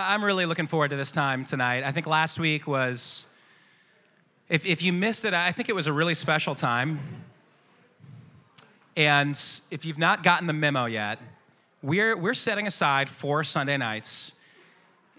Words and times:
I'm 0.00 0.24
really 0.24 0.46
looking 0.46 0.68
forward 0.68 0.90
to 0.90 0.96
this 0.96 1.10
time 1.10 1.42
tonight. 1.42 1.82
I 1.82 1.90
think 1.90 2.06
last 2.06 2.38
week 2.38 2.68
was, 2.68 3.26
if, 4.48 4.64
if 4.64 4.80
you 4.80 4.92
missed 4.92 5.24
it, 5.24 5.34
I 5.34 5.50
think 5.50 5.68
it 5.68 5.74
was 5.74 5.88
a 5.88 5.92
really 5.92 6.14
special 6.14 6.54
time. 6.54 7.00
And 8.96 9.30
if 9.72 9.84
you've 9.84 9.98
not 9.98 10.22
gotten 10.22 10.46
the 10.46 10.52
memo 10.52 10.84
yet, 10.84 11.18
we're, 11.82 12.16
we're 12.16 12.34
setting 12.34 12.68
aside 12.68 13.08
four 13.08 13.42
Sunday 13.42 13.76
nights, 13.76 14.38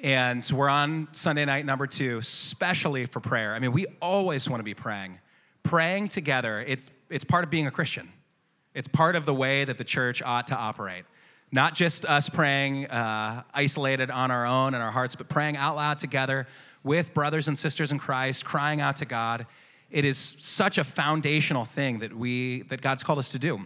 and 0.01 0.49
we're 0.49 0.69
on 0.69 1.09
Sunday 1.11 1.43
night 1.43 1.65
number 1.65 1.85
two, 1.85 2.19
especially 2.19 3.05
for 3.05 3.19
prayer. 3.19 3.55
I 3.55 3.59
mean, 3.59 3.73
we 3.73 3.85
always 4.01 4.49
want 4.49 4.61
to 4.61 4.65
be 4.65 4.75
praying. 4.75 5.19
Praying 5.61 6.07
together, 6.07 6.63
it's, 6.65 6.89
it's 7.09 7.25
part 7.25 7.43
of 7.43 7.49
being 7.49 7.67
a 7.67 7.71
Christian, 7.71 8.13
it's 8.73 8.87
part 8.87 9.17
of 9.17 9.25
the 9.25 9.33
way 9.33 9.65
that 9.65 9.77
the 9.77 9.83
church 9.83 10.21
ought 10.21 10.47
to 10.47 10.55
operate. 10.55 11.03
Not 11.51 11.73
just 11.73 12.05
us 12.05 12.29
praying 12.29 12.87
uh, 12.87 13.43
isolated 13.53 14.11
on 14.11 14.29
our 14.29 14.45
own 14.45 14.73
in 14.73 14.81
our 14.81 14.91
hearts, 14.91 15.15
but 15.15 15.29
praying 15.29 15.57
out 15.57 15.75
loud 15.75 15.97
together 15.97 16.47
with 16.83 17.13
brothers 17.13 17.47
and 17.47 17.57
sisters 17.57 17.91
in 17.91 17.97
Christ, 17.97 18.45
crying 18.45 18.81
out 18.81 18.97
to 18.97 19.05
God. 19.05 19.47
It 19.89 20.05
is 20.05 20.17
such 20.17 20.77
a 20.77 20.83
foundational 20.83 21.65
thing 21.65 21.99
that 21.99 22.13
we 22.13 22.61
that 22.63 22.81
God's 22.81 23.03
called 23.03 23.19
us 23.19 23.29
to 23.29 23.39
do 23.39 23.65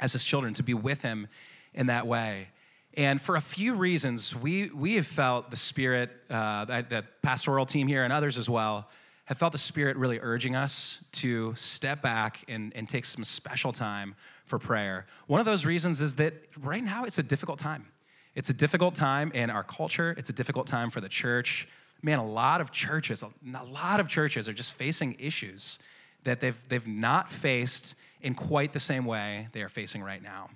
as 0.00 0.12
his 0.14 0.24
children, 0.24 0.54
to 0.54 0.62
be 0.62 0.74
with 0.74 1.02
him 1.02 1.28
in 1.74 1.86
that 1.86 2.06
way. 2.06 2.48
And 2.96 3.20
for 3.20 3.36
a 3.36 3.40
few 3.40 3.74
reasons, 3.74 4.34
we, 4.34 4.70
we 4.70 4.94
have 4.94 5.06
felt 5.06 5.50
the 5.50 5.56
Spirit, 5.56 6.10
uh, 6.30 6.64
the 6.64 7.04
pastoral 7.22 7.66
team 7.66 7.88
here 7.88 8.04
and 8.04 8.12
others 8.12 8.38
as 8.38 8.48
well, 8.48 8.88
have 9.26 9.36
felt 9.36 9.52
the 9.52 9.58
Spirit 9.58 9.96
really 9.96 10.18
urging 10.20 10.54
us 10.54 11.02
to 11.12 11.54
step 11.56 12.02
back 12.02 12.44
and, 12.48 12.72
and 12.76 12.88
take 12.88 13.04
some 13.04 13.24
special 13.24 13.72
time 13.72 14.14
for 14.44 14.58
prayer. 14.58 15.06
One 15.26 15.40
of 15.40 15.46
those 15.46 15.64
reasons 15.64 16.00
is 16.00 16.16
that 16.16 16.34
right 16.60 16.82
now 16.82 17.04
it's 17.04 17.18
a 17.18 17.22
difficult 17.22 17.58
time. 17.58 17.86
It's 18.34 18.50
a 18.50 18.54
difficult 18.54 18.94
time 18.94 19.30
in 19.32 19.48
our 19.50 19.62
culture, 19.62 20.14
it's 20.18 20.28
a 20.28 20.32
difficult 20.32 20.66
time 20.66 20.90
for 20.90 21.00
the 21.00 21.08
church. 21.08 21.68
Man, 22.02 22.18
a 22.18 22.26
lot 22.26 22.60
of 22.60 22.70
churches, 22.70 23.22
a 23.22 23.64
lot 23.64 24.00
of 24.00 24.08
churches 24.08 24.48
are 24.48 24.52
just 24.52 24.74
facing 24.74 25.16
issues 25.18 25.78
that 26.24 26.40
they've, 26.40 26.58
they've 26.68 26.86
not 26.86 27.30
faced 27.30 27.94
in 28.20 28.34
quite 28.34 28.72
the 28.72 28.80
same 28.80 29.04
way 29.04 29.48
they 29.52 29.62
are 29.62 29.68
facing 29.68 30.02
right 30.02 30.22
now. 30.22 30.50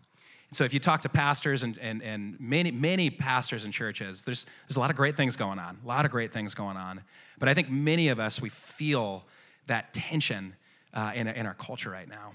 And 0.49 0.57
so 0.57 0.65
if 0.65 0.75
you 0.75 0.81
talk 0.81 1.03
to 1.03 1.09
pastors 1.09 1.63
and, 1.63 1.79
and, 1.79 2.03
and 2.03 2.39
many, 2.41 2.71
many 2.71 3.11
pastors 3.11 3.65
and 3.65 3.73
churches, 3.73 4.25
there's, 4.25 4.47
there's 4.67 4.77
a 4.77 4.81
lot 4.81 4.91
of 4.91 4.97
great 4.97 5.17
things 5.17 5.37
going 5.37 5.59
on, 5.59 5.79
a 5.83 5.89
lot 5.89 6.05
of 6.05 6.11
great 6.11 6.33
things 6.33 6.55
going 6.55 6.77
on. 6.77 7.03
But 7.39 7.49
I 7.49 7.55
think 7.55 7.71
many 7.71 8.09
of 8.09 8.19
us, 8.19 8.43
we 8.43 8.49
feel 8.49 9.25
that 9.67 9.93
tension 9.95 10.55
uh, 10.93 11.13
in, 11.15 11.29
in 11.29 11.47
our 11.47 11.55
culture 11.55 11.91
right 11.91 12.09
now 12.09 12.33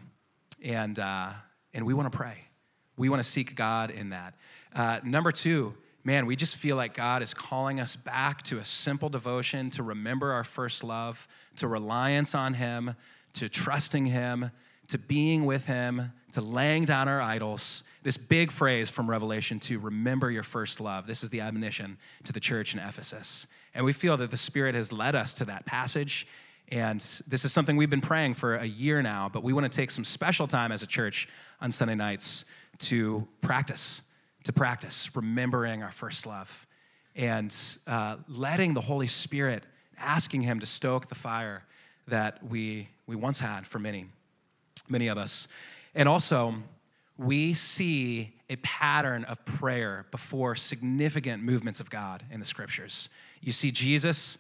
and, 0.64 0.98
uh, 0.98 1.30
and 1.74 1.86
we 1.86 1.94
want 1.94 2.12
to 2.12 2.18
pray. 2.18 2.46
We 2.98 3.10
want 3.10 3.22
to 3.22 3.30
seek 3.30 3.56
God 3.56 3.92
in 3.92 4.10
that. 4.10 4.36
Uh, 4.74 5.00
number 5.04 5.32
two, 5.32 5.76
man, 6.04 6.26
we 6.26 6.36
just 6.36 6.56
feel 6.56 6.76
like 6.76 6.96
God 6.96 7.22
is 7.22 7.34
calling 7.34 7.80
us 7.80 7.96
back 7.96 8.42
to 8.44 8.60
a 8.60 8.66
simple 8.66 9.10
devotion, 9.10 9.70
to 9.72 9.84
remember 9.84 10.32
our 10.32 10.44
first 10.44 10.84
love, 10.84 11.28
to 11.58 11.68
reliance 11.68 12.34
on 12.34 12.56
Him, 12.56 12.96
to 13.34 13.50
trusting 13.50 14.08
Him, 14.08 14.52
to 14.88 14.98
being 14.98 15.46
with 15.46 15.68
Him, 15.68 16.14
to 16.32 16.42
laying 16.42 16.86
down 16.86 17.08
our 17.08 17.22
idols. 17.22 17.84
This 18.04 18.18
big 18.18 18.52
phrase 18.52 18.90
from 18.90 19.10
Revelation 19.10 19.60
to 19.62 19.80
remember 19.80 20.30
your 20.30 20.44
first 20.44 20.80
love. 20.80 21.08
This 21.08 21.24
is 21.24 21.30
the 21.30 21.42
admonition 21.42 21.98
to 22.26 22.34
the 22.34 22.40
church 22.40 22.74
in 22.74 22.80
Ephesus. 22.80 23.48
And 23.74 23.86
we 23.86 23.94
feel 23.94 24.18
that 24.18 24.30
the 24.30 24.38
Spirit 24.38 24.76
has 24.76 24.92
led 24.92 25.16
us 25.16 25.34
to 25.36 25.46
that 25.46 25.66
passage 25.66 26.28
and 26.70 27.00
this 27.28 27.46
is 27.46 27.52
something 27.54 27.76
we've 27.76 27.90
been 27.90 28.02
praying 28.02 28.36
for 28.36 28.56
a 28.56 28.66
year 28.66 29.02
now, 29.02 29.30
but 29.32 29.44
we 29.44 29.54
want 29.54 29.72
to 29.72 29.76
take 29.76 29.92
some 29.92 30.06
special 30.06 30.48
time 30.48 30.72
as 30.72 30.82
a 30.82 30.88
church 30.88 31.28
on 31.62 31.72
Sunday 31.72 31.96
nights 31.96 32.46
to 32.80 33.28
practice, 33.42 34.02
to 34.44 34.54
practice 34.54 35.16
remembering 35.16 35.84
our 35.84 35.92
first 35.92 36.26
love 36.26 36.66
and 37.16 37.56
uh, 37.86 38.18
letting 38.28 38.74
the 38.74 38.82
Holy 38.82 39.08
Spirit, 39.08 39.64
asking 39.98 40.42
Him 40.42 40.60
to 40.60 40.66
stoke 40.66 41.08
the 41.08 41.16
fire 41.16 41.64
that 42.08 42.44
we, 42.44 42.90
we 43.08 43.16
once 43.16 43.40
had 43.40 43.66
for 43.66 43.80
many, 43.80 44.08
many 44.90 45.08
of 45.08 45.18
us. 45.18 45.48
And 45.94 46.10
also, 46.10 46.56
we 47.18 47.54
see 47.54 48.34
a 48.50 48.56
pattern 48.58 49.24
of 49.26 49.44
prayer 49.46 50.06
before 50.12 50.56
significant 50.56 51.44
movements 51.44 51.80
of 51.80 51.90
God 51.90 52.24
in 52.32 52.40
the 52.40 52.46
scriptures. 52.46 53.10
You 53.42 53.52
see 53.52 53.72
Jesus 53.72 54.38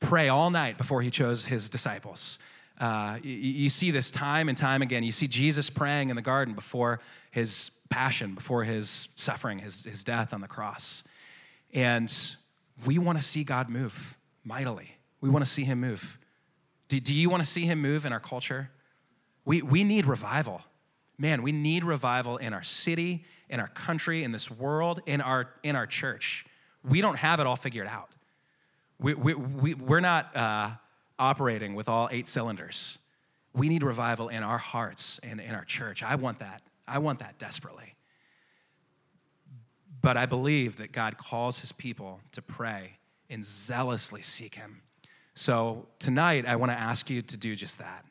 pray 0.00 0.28
all 0.28 0.50
night 0.50 0.78
before 0.78 1.02
he 1.02 1.10
chose 1.10 1.46
his 1.46 1.68
disciples. 1.70 2.38
Uh, 2.80 3.18
you, 3.22 3.32
you, 3.32 3.68
see 3.68 3.90
this 3.90 4.10
time 4.10 4.48
and 4.48 4.58
time 4.58 4.82
again. 4.82 5.02
You 5.02 5.12
see 5.12 5.28
Jesus 5.28 5.70
praying 5.70 6.10
in 6.10 6.16
the 6.16 6.22
garden 6.22 6.54
before 6.54 7.00
his 7.30 7.70
passion, 7.90 8.34
before 8.34 8.64
his 8.64 9.08
suffering, 9.16 9.58
his, 9.58 9.84
his 9.84 10.02
death 10.02 10.32
on 10.32 10.40
the 10.40 10.48
cross. 10.48 11.04
And 11.72 12.12
we 12.86 12.98
want 12.98 13.18
to 13.18 13.24
see 13.24 13.44
God 13.44 13.68
move 13.68 14.16
mightily. 14.44 14.96
We 15.20 15.28
want 15.28 15.44
to 15.44 15.50
see 15.50 15.64
him 15.64 15.80
move. 15.80 16.18
Do, 16.88 16.98
do 16.98 17.14
you 17.14 17.30
want 17.30 17.42
to 17.42 17.48
see 17.48 17.66
him 17.66 17.80
move 17.80 18.04
in 18.04 18.12
our 18.12 18.20
culture? 18.20 18.70
We, 19.44 19.62
we 19.62 19.84
need 19.84 20.06
revival. 20.06 20.62
Man, 21.18 21.42
we 21.42 21.52
need 21.52 21.84
revival 21.84 22.36
in 22.38 22.52
our 22.52 22.62
city, 22.62 23.24
in 23.48 23.60
our 23.60 23.68
country, 23.68 24.24
in 24.24 24.32
this 24.32 24.50
world, 24.50 25.00
in 25.06 25.20
our, 25.20 25.54
in 25.62 25.76
our 25.76 25.86
church. 25.86 26.44
We 26.82 27.00
don't 27.00 27.18
have 27.18 27.38
it 27.38 27.46
all 27.46 27.56
figured 27.56 27.86
out. 27.86 28.10
We, 28.98 29.14
we, 29.14 29.34
we, 29.34 29.74
we're 29.74 30.00
not 30.00 30.36
uh, 30.36 30.70
operating 31.18 31.74
with 31.74 31.88
all 31.88 32.08
eight 32.10 32.28
cylinders. 32.28 32.98
We 33.54 33.68
need 33.68 33.82
revival 33.82 34.28
in 34.28 34.42
our 34.42 34.58
hearts 34.58 35.20
and 35.22 35.40
in 35.40 35.54
our 35.54 35.64
church. 35.64 36.02
I 36.02 36.14
want 36.14 36.38
that. 36.38 36.62
I 36.86 36.98
want 36.98 37.18
that 37.18 37.38
desperately. 37.38 37.94
But 40.00 40.16
I 40.16 40.26
believe 40.26 40.78
that 40.78 40.92
God 40.92 41.16
calls 41.16 41.60
his 41.60 41.70
people 41.72 42.20
to 42.32 42.42
pray 42.42 42.98
and 43.30 43.44
zealously 43.44 44.22
seek 44.22 44.56
him. 44.56 44.82
So 45.34 45.86
tonight, 45.98 46.44
I 46.46 46.56
want 46.56 46.72
to 46.72 46.78
ask 46.78 47.08
you 47.08 47.22
to 47.22 47.36
do 47.36 47.56
just 47.56 47.78
that. 47.78 48.04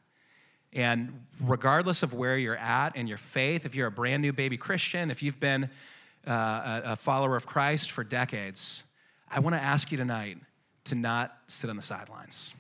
And 0.74 1.26
regardless 1.40 2.02
of 2.02 2.14
where 2.14 2.38
you're 2.38 2.56
at 2.56 2.96
in 2.96 3.08
your 3.08 3.18
faith, 3.18 3.66
if 3.66 3.76
you're 3.76 3.88
a 3.88 3.92
brand 3.92 4.22
new 4.22 4.32
baby 4.32 4.58
Christian, 4.58 5.12
if 5.12 5.22
you've 5.22 5.40
been 5.40 5.70
uh, 6.26 6.82
a 6.86 6.96
follower 6.96 7.36
of 7.36 7.46
Christ 7.46 7.92
for 7.92 8.04
decades, 8.04 8.86
I 9.30 9.40
want 9.40 9.56
to 9.56 9.62
ask 9.62 9.92
you 9.92 9.98
tonight 9.98 10.38
to 10.86 10.96
not 10.96 11.38
sit 11.48 11.70
on 11.70 11.76
the 11.76 11.82
sidelines, 11.82 12.56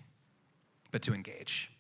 but 0.92 1.02
to 1.04 1.14
engage. 1.14 1.72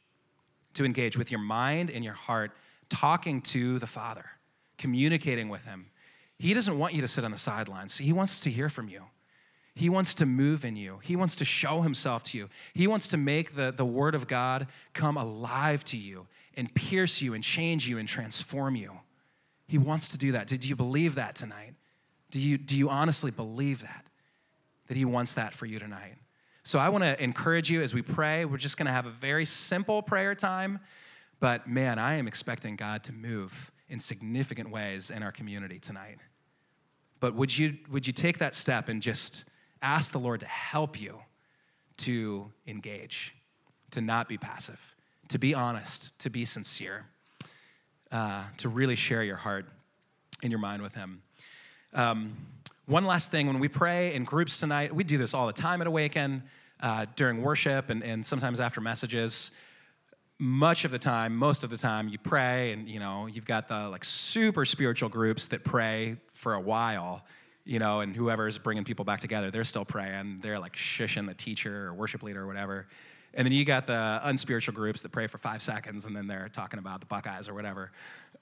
To 0.75 0.85
engage 0.85 1.17
with 1.17 1.31
your 1.31 1.41
mind 1.41 1.89
and 1.89 2.03
your 2.03 2.13
heart, 2.13 2.51
talking 2.89 3.41
to 3.41 3.79
the 3.79 3.87
Father, 3.87 4.25
communicating 4.77 5.49
with 5.49 5.65
Him. 5.65 5.87
He 6.37 6.53
doesn't 6.53 6.77
want 6.77 6.93
you 6.93 7.01
to 7.01 7.07
sit 7.07 7.23
on 7.23 7.31
the 7.31 7.37
sidelines, 7.37 7.97
He 7.97 8.13
wants 8.13 8.39
to 8.41 8.49
hear 8.49 8.69
from 8.69 8.89
you. 8.89 9.03
He 9.73 9.89
wants 9.89 10.13
to 10.15 10.25
move 10.25 10.65
in 10.65 10.75
you. 10.75 10.99
He 11.01 11.15
wants 11.15 11.35
to 11.37 11.45
show 11.45 11.81
himself 11.81 12.23
to 12.23 12.37
you. 12.37 12.49
He 12.73 12.87
wants 12.87 13.07
to 13.09 13.17
make 13.17 13.55
the, 13.55 13.71
the 13.71 13.85
word 13.85 14.15
of 14.15 14.27
God 14.27 14.67
come 14.93 15.15
alive 15.15 15.85
to 15.85 15.97
you 15.97 16.27
and 16.55 16.73
pierce 16.75 17.21
you 17.21 17.33
and 17.33 17.43
change 17.43 17.87
you 17.87 17.97
and 17.97 18.07
transform 18.07 18.75
you. 18.75 18.99
He 19.67 19.77
wants 19.77 20.09
to 20.09 20.17
do 20.17 20.33
that. 20.33 20.47
Did 20.47 20.65
you 20.65 20.75
believe 20.75 21.15
that 21.15 21.35
tonight? 21.35 21.75
Do 22.31 22.39
you, 22.39 22.57
do 22.57 22.75
you 22.75 22.89
honestly 22.89 23.31
believe 23.31 23.81
that? 23.81 24.05
That 24.87 24.97
he 24.97 25.05
wants 25.05 25.35
that 25.35 25.53
for 25.53 25.65
you 25.65 25.79
tonight? 25.79 26.15
So 26.63 26.77
I 26.77 26.89
want 26.89 27.03
to 27.03 27.21
encourage 27.21 27.71
you 27.71 27.81
as 27.81 27.93
we 27.93 28.03
pray. 28.03 28.45
We're 28.45 28.57
just 28.57 28.77
going 28.77 28.85
to 28.85 28.91
have 28.91 29.07
a 29.07 29.11
very 29.11 29.45
simple 29.45 30.03
prayer 30.03 30.35
time, 30.35 30.79
but 31.39 31.67
man, 31.67 31.97
I 31.97 32.15
am 32.15 32.27
expecting 32.27 32.75
God 32.75 33.03
to 33.05 33.13
move 33.13 33.71
in 33.89 33.99
significant 33.99 34.69
ways 34.69 35.09
in 35.09 35.23
our 35.23 35.31
community 35.31 35.79
tonight. 35.79 36.19
But 37.19 37.33
would 37.35 37.57
you 37.57 37.77
would 37.89 38.05
you 38.05 38.13
take 38.13 38.37
that 38.39 38.55
step 38.55 38.89
and 38.89 39.01
just 39.01 39.43
ask 39.81 40.11
the 40.11 40.19
Lord 40.19 40.39
to 40.41 40.45
help 40.45 40.99
you 40.99 41.21
to 41.97 42.51
engage, 42.67 43.35
to 43.91 44.01
not 44.01 44.29
be 44.29 44.37
passive, 44.37 44.95
to 45.29 45.39
be 45.39 45.53
honest, 45.53 46.19
to 46.19 46.29
be 46.29 46.45
sincere, 46.45 47.05
uh, 48.11 48.43
to 48.57 48.69
really 48.69 48.95
share 48.95 49.23
your 49.23 49.35
heart 49.35 49.65
and 50.43 50.51
your 50.51 50.59
mind 50.59 50.81
with 50.83 50.93
Him. 50.93 51.23
Um, 51.93 52.35
one 52.85 53.05
last 53.05 53.31
thing 53.31 53.47
when 53.47 53.59
we 53.59 53.67
pray 53.67 54.13
in 54.13 54.23
groups 54.23 54.59
tonight, 54.59 54.93
we 54.93 55.03
do 55.03 55.17
this 55.17 55.33
all 55.33 55.47
the 55.47 55.53
time 55.53 55.81
at 55.81 55.87
Awaken 55.87 56.43
uh, 56.81 57.05
during 57.15 57.41
worship 57.41 57.89
and, 57.89 58.03
and 58.03 58.25
sometimes 58.25 58.59
after 58.59 58.81
messages. 58.81 59.51
Much 60.39 60.85
of 60.85 60.91
the 60.91 60.99
time, 60.99 61.35
most 61.35 61.63
of 61.63 61.69
the 61.69 61.77
time, 61.77 62.07
you 62.07 62.17
pray, 62.17 62.71
and 62.71 62.89
you 62.89 62.99
know 62.99 63.27
you've 63.27 63.45
got 63.45 63.67
the 63.67 63.87
like 63.89 64.03
super 64.03 64.65
spiritual 64.65 65.07
groups 65.07 65.47
that 65.47 65.63
pray 65.63 66.17
for 66.33 66.55
a 66.55 66.59
while, 66.59 67.23
you 67.63 67.77
know, 67.77 67.99
and 67.99 68.15
whoever's 68.15 68.57
bringing 68.57 68.83
people 68.83 69.05
back 69.05 69.19
together, 69.19 69.51
they're 69.51 69.63
still 69.63 69.85
praying. 69.85 70.39
They're 70.41 70.59
like 70.59 70.75
shushing 70.75 71.27
the 71.27 71.35
teacher 71.35 71.87
or 71.87 71.93
worship 71.93 72.23
leader 72.23 72.41
or 72.41 72.47
whatever. 72.47 72.87
And 73.33 73.45
then 73.45 73.53
you 73.53 73.63
got 73.63 73.85
the 73.85 74.19
unspiritual 74.23 74.73
groups 74.73 75.03
that 75.03 75.09
pray 75.09 75.27
for 75.27 75.37
five 75.37 75.61
seconds 75.61 76.05
and 76.05 76.15
then 76.15 76.27
they're 76.27 76.49
talking 76.49 76.79
about 76.79 76.99
the 76.99 77.05
Buckeyes 77.05 77.47
or 77.47 77.53
whatever. 77.53 77.91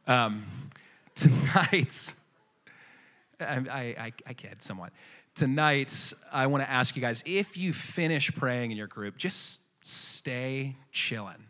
Um, 0.08 0.46
tonight, 1.16 2.14
I, 3.40 3.96
I, 3.98 4.14
I 4.28 4.34
kid 4.34 4.62
somewhat. 4.62 4.92
Tonight, 5.36 6.14
I 6.32 6.48
want 6.48 6.64
to 6.64 6.70
ask 6.70 6.96
you 6.96 7.02
guys 7.02 7.24
if 7.26 7.58
you 7.58 7.72
finish 7.72 8.34
praying 8.34 8.72
in 8.72 8.78
your 8.78 8.88
group, 8.88 9.18
just 9.18 9.62
stay 9.82 10.76
chilling 10.92 11.46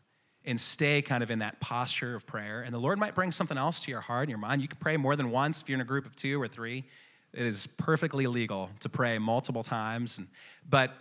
and 0.46 0.60
stay 0.60 1.02
kind 1.02 1.24
of 1.24 1.32
in 1.32 1.40
that 1.40 1.60
posture 1.60 2.16
of 2.16 2.26
prayer. 2.26 2.62
And 2.62 2.74
the 2.74 2.80
Lord 2.80 3.00
might 3.00 3.16
bring 3.16 3.32
something 3.32 3.58
else 3.58 3.82
to 3.82 3.92
your 3.92 4.02
heart 4.02 4.24
and 4.24 4.30
your 4.30 4.40
mind. 4.40 4.62
You 4.62 4.68
can 4.68 4.78
pray 4.80 4.98
more 4.98 5.16
than 5.16 5.32
once 5.32 5.62
if 5.62 5.70
you're 5.70 5.78
in 5.78 5.82
a 5.82 5.86
group 5.86 6.06
of 6.06 6.16
two 6.16 6.42
or 6.42 6.48
three. 6.48 6.86
It 7.34 7.46
is 7.46 7.68
perfectly 7.68 8.28
legal 8.28 8.70
to 8.80 8.90
pray 8.90 9.18
multiple 9.18 9.64
times. 9.64 10.22
But, 10.68 10.92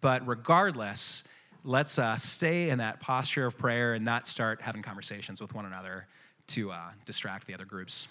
but 0.00 0.26
regardless, 0.26 1.24
let's 1.64 1.98
uh, 1.98 2.16
stay 2.16 2.70
in 2.70 2.78
that 2.78 3.00
posture 3.00 3.46
of 3.46 3.56
prayer 3.56 3.94
and 3.94 4.04
not 4.04 4.26
start 4.26 4.60
having 4.62 4.82
conversations 4.82 5.40
with 5.40 5.54
one 5.54 5.66
another 5.66 6.06
to 6.48 6.70
uh, 6.72 6.90
distract 7.04 7.46
the 7.46 7.54
other 7.54 7.64
groups 7.64 8.08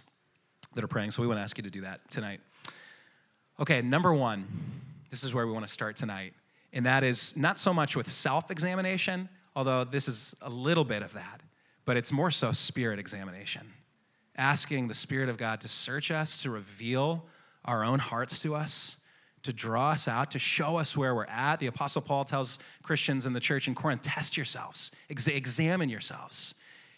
that 0.77 0.83
are 0.83 0.87
praying. 0.87 1.09
So 1.09 1.23
we 1.23 1.27
want 1.27 1.39
to 1.39 1.41
ask 1.41 1.57
you 1.57 1.63
to 1.63 1.71
do 1.71 1.81
that 1.81 2.07
tonight. 2.11 2.39
Okay, 3.59 3.81
number 3.81 4.13
one, 4.13 4.45
this 5.09 5.23
is 5.23 5.33
where 5.33 5.45
we 5.47 5.51
want 5.51 5.65
to 5.65 5.73
start 5.73 5.95
tonight. 5.97 6.33
And 6.71 6.85
that 6.85 7.03
is 7.03 7.35
not 7.35 7.57
so 7.57 7.73
much 7.73 7.95
with 7.95 8.07
self 8.07 8.51
examination, 8.51 9.27
although 9.55 9.83
this 9.83 10.07
is 10.07 10.35
a 10.39 10.49
little 10.51 10.83
bit 10.83 11.01
of 11.01 11.13
that, 11.13 11.41
but 11.83 11.97
it's 11.97 12.11
more 12.11 12.29
so 12.29 12.51
spirit 12.51 12.99
examination. 12.99 13.73
Asking 14.35 14.87
the 14.87 14.93
Spirit 14.93 15.29
of 15.29 15.37
God 15.37 15.61
to 15.61 15.67
search 15.67 16.11
us, 16.11 16.43
to 16.43 16.51
reveal 16.51 17.25
our 17.65 17.83
own 17.83 17.97
hearts 17.97 18.39
to 18.43 18.53
us, 18.53 18.97
to 19.41 19.51
draw 19.51 19.89
us 19.91 20.07
out, 20.07 20.29
to 20.31 20.39
show 20.39 20.77
us 20.77 20.95
where 20.95 21.15
we're 21.15 21.25
at. 21.25 21.59
The 21.59 21.65
Apostle 21.65 22.03
Paul 22.03 22.23
tells 22.23 22.59
Christians 22.83 23.25
in 23.25 23.33
the 23.33 23.39
church 23.39 23.67
in 23.67 23.73
Corinth 23.73 24.03
test 24.03 24.37
yourselves, 24.37 24.91
ex- 25.09 25.25
examine 25.25 25.89
yourselves. 25.89 26.53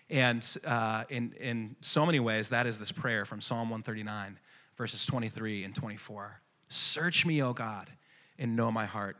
And 0.09 0.45
uh, 0.65 1.03
in, 1.09 1.33
in 1.39 1.75
so 1.81 2.05
many 2.05 2.19
ways, 2.19 2.49
that 2.49 2.65
is 2.65 2.79
this 2.79 2.91
prayer 2.91 3.25
from 3.25 3.41
Psalm 3.41 3.69
139, 3.69 4.39
verses 4.75 5.05
23 5.05 5.63
and 5.63 5.75
24. 5.75 6.41
Search 6.67 7.25
me, 7.25 7.41
O 7.43 7.53
God, 7.53 7.89
and 8.37 8.55
know 8.55 8.71
my 8.71 8.85
heart. 8.85 9.17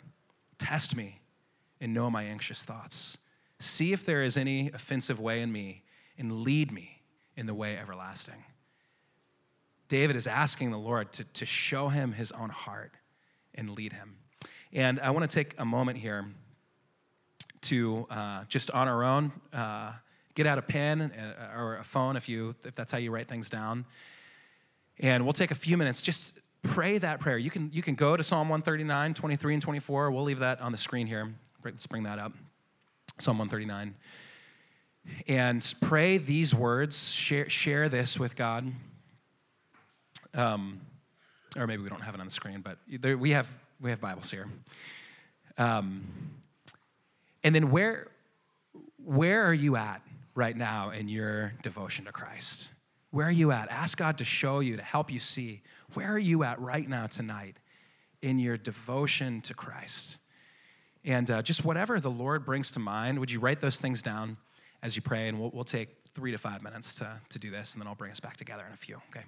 Test 0.58 0.96
me 0.96 1.22
and 1.80 1.94
know 1.94 2.10
my 2.10 2.24
anxious 2.24 2.64
thoughts. 2.64 3.18
See 3.60 3.94
if 3.94 4.06
there 4.06 4.24
is 4.24 4.38
any 4.38 4.72
offensive 4.74 5.20
way 5.20 5.42
in 5.42 5.52
me, 5.52 5.84
and 6.18 6.44
lead 6.44 6.72
me 6.72 7.02
in 7.36 7.46
the 7.46 7.54
way 7.54 7.78
everlasting. 7.78 8.44
David 9.88 10.16
is 10.16 10.28
asking 10.28 10.72
the 10.72 10.78
Lord 10.78 11.12
to, 11.14 11.24
to 11.24 11.46
show 11.46 11.88
him 11.88 12.12
his 12.12 12.32
own 12.34 12.50
heart 12.50 12.94
and 13.56 13.70
lead 13.70 13.94
him. 13.94 14.18
And 14.72 15.00
I 15.00 15.10
want 15.12 15.30
to 15.30 15.34
take 15.34 15.56
a 15.58 15.66
moment 15.66 15.98
here 15.98 16.26
to 17.62 18.06
uh, 18.10 18.44
just 18.48 18.70
on 18.72 18.88
our 18.88 19.04
own 19.04 19.32
uh, 19.54 19.94
get 20.40 20.48
out 20.48 20.58
a 20.58 20.62
pen 20.62 21.02
uh, 21.02 21.58
or 21.60 21.76
a 21.76 21.84
phone 21.84 22.16
if 22.16 22.30
you 22.30 22.56
if 22.66 22.74
that's 22.74 22.94
how 22.94 22.98
you 22.98 23.12
write 23.12 23.28
things 23.28 23.50
down. 23.50 23.84
And 25.00 25.26
we'll 25.26 25.34
take 25.34 25.52
a 25.52 25.56
few 25.56 25.76
minutes 25.76 26.02
just 26.02 26.40
pray 26.64 26.98
that 26.98 27.20
prayer. 27.20 27.38
You 27.38 27.50
can 27.50 27.70
you 27.74 27.82
can 27.82 27.96
go 27.96 28.16
to 28.16 28.24
Psalm 28.24 28.48
139, 28.48 29.14
23 29.14 29.54
and 29.56 29.62
24. 29.62 30.12
We'll 30.12 30.24
leave 30.24 30.40
that 30.40 30.62
on 30.62 30.72
the 30.72 30.78
screen 30.78 31.08
here. 31.08 31.34
Let's 31.66 31.88
bring 31.88 32.04
that 32.04 32.20
up. 32.20 32.32
Psalm 33.18 33.38
139. 33.38 33.96
And 35.28 35.74
pray 35.82 36.18
these 36.18 36.56
words, 36.56 37.12
share, 37.12 37.50
share 37.50 37.90
this 37.90 38.18
with 38.18 38.38
God. 38.38 38.72
Um, 40.34 40.80
or 41.58 41.68
maybe 41.68 41.84
we 41.84 41.90
don't 41.90 42.02
have 42.02 42.14
it 42.14 42.22
on 42.22 42.28
the 42.28 42.32
screen, 42.32 42.62
but 42.62 42.78
there, 42.88 43.18
we, 43.18 43.32
have, 43.32 43.52
we 43.82 43.90
have 43.90 44.00
Bibles 44.00 44.30
here. 44.30 44.48
Um, 45.58 46.04
and 47.44 47.56
then 47.56 47.72
where, 47.72 48.08
where 49.04 49.44
are 49.44 49.54
you 49.54 49.76
at 49.76 50.02
right 50.40 50.58
now 50.58 50.90
in 50.90 51.08
your 51.08 51.54
devotion 51.62 52.06
to 52.06 52.12
Christ? 52.12 52.72
Where 53.12 53.28
are 53.28 53.32
you 53.32 53.52
at? 53.52 53.70
Ask 53.70 53.98
God 53.98 54.18
to 54.20 54.24
show 54.24 54.62
you, 54.62 54.78
to 54.78 54.84
help 54.84 55.12
you 55.12 55.20
see. 55.20 55.62
Where 55.94 56.12
are 56.14 56.20
you 56.20 56.44
at 56.44 56.60
right 56.60 56.88
now 56.88 57.08
tonight 57.08 57.58
in 58.22 58.40
your 58.40 58.58
devotion 58.58 59.42
to 59.42 59.54
Christ? 59.54 60.18
And 61.04 61.30
uh, 61.30 61.42
just 61.42 61.66
whatever 61.66 62.00
the 62.00 62.10
Lord 62.10 62.46
brings 62.46 62.72
to 62.72 62.80
mind, 62.80 63.20
would 63.20 63.32
you 63.32 63.40
write 63.40 63.60
those 63.60 63.80
things 63.80 64.02
down 64.02 64.38
as 64.82 64.96
you 64.96 65.02
pray? 65.02 65.28
And 65.28 65.40
we'll, 65.40 65.52
we'll 65.54 65.64
take 65.64 65.90
three 66.14 66.32
to 66.32 66.38
five 66.38 66.64
minutes 66.64 66.96
to, 66.96 67.20
to 67.30 67.40
do 67.40 67.50
this, 67.50 67.74
and 67.74 67.82
then 67.82 67.88
I'll 67.88 67.96
bring 67.96 68.12
us 68.12 68.20
back 68.20 68.38
together 68.38 68.64
in 68.66 68.74
a 68.74 68.78
few, 68.78 69.02
okay? 69.10 69.26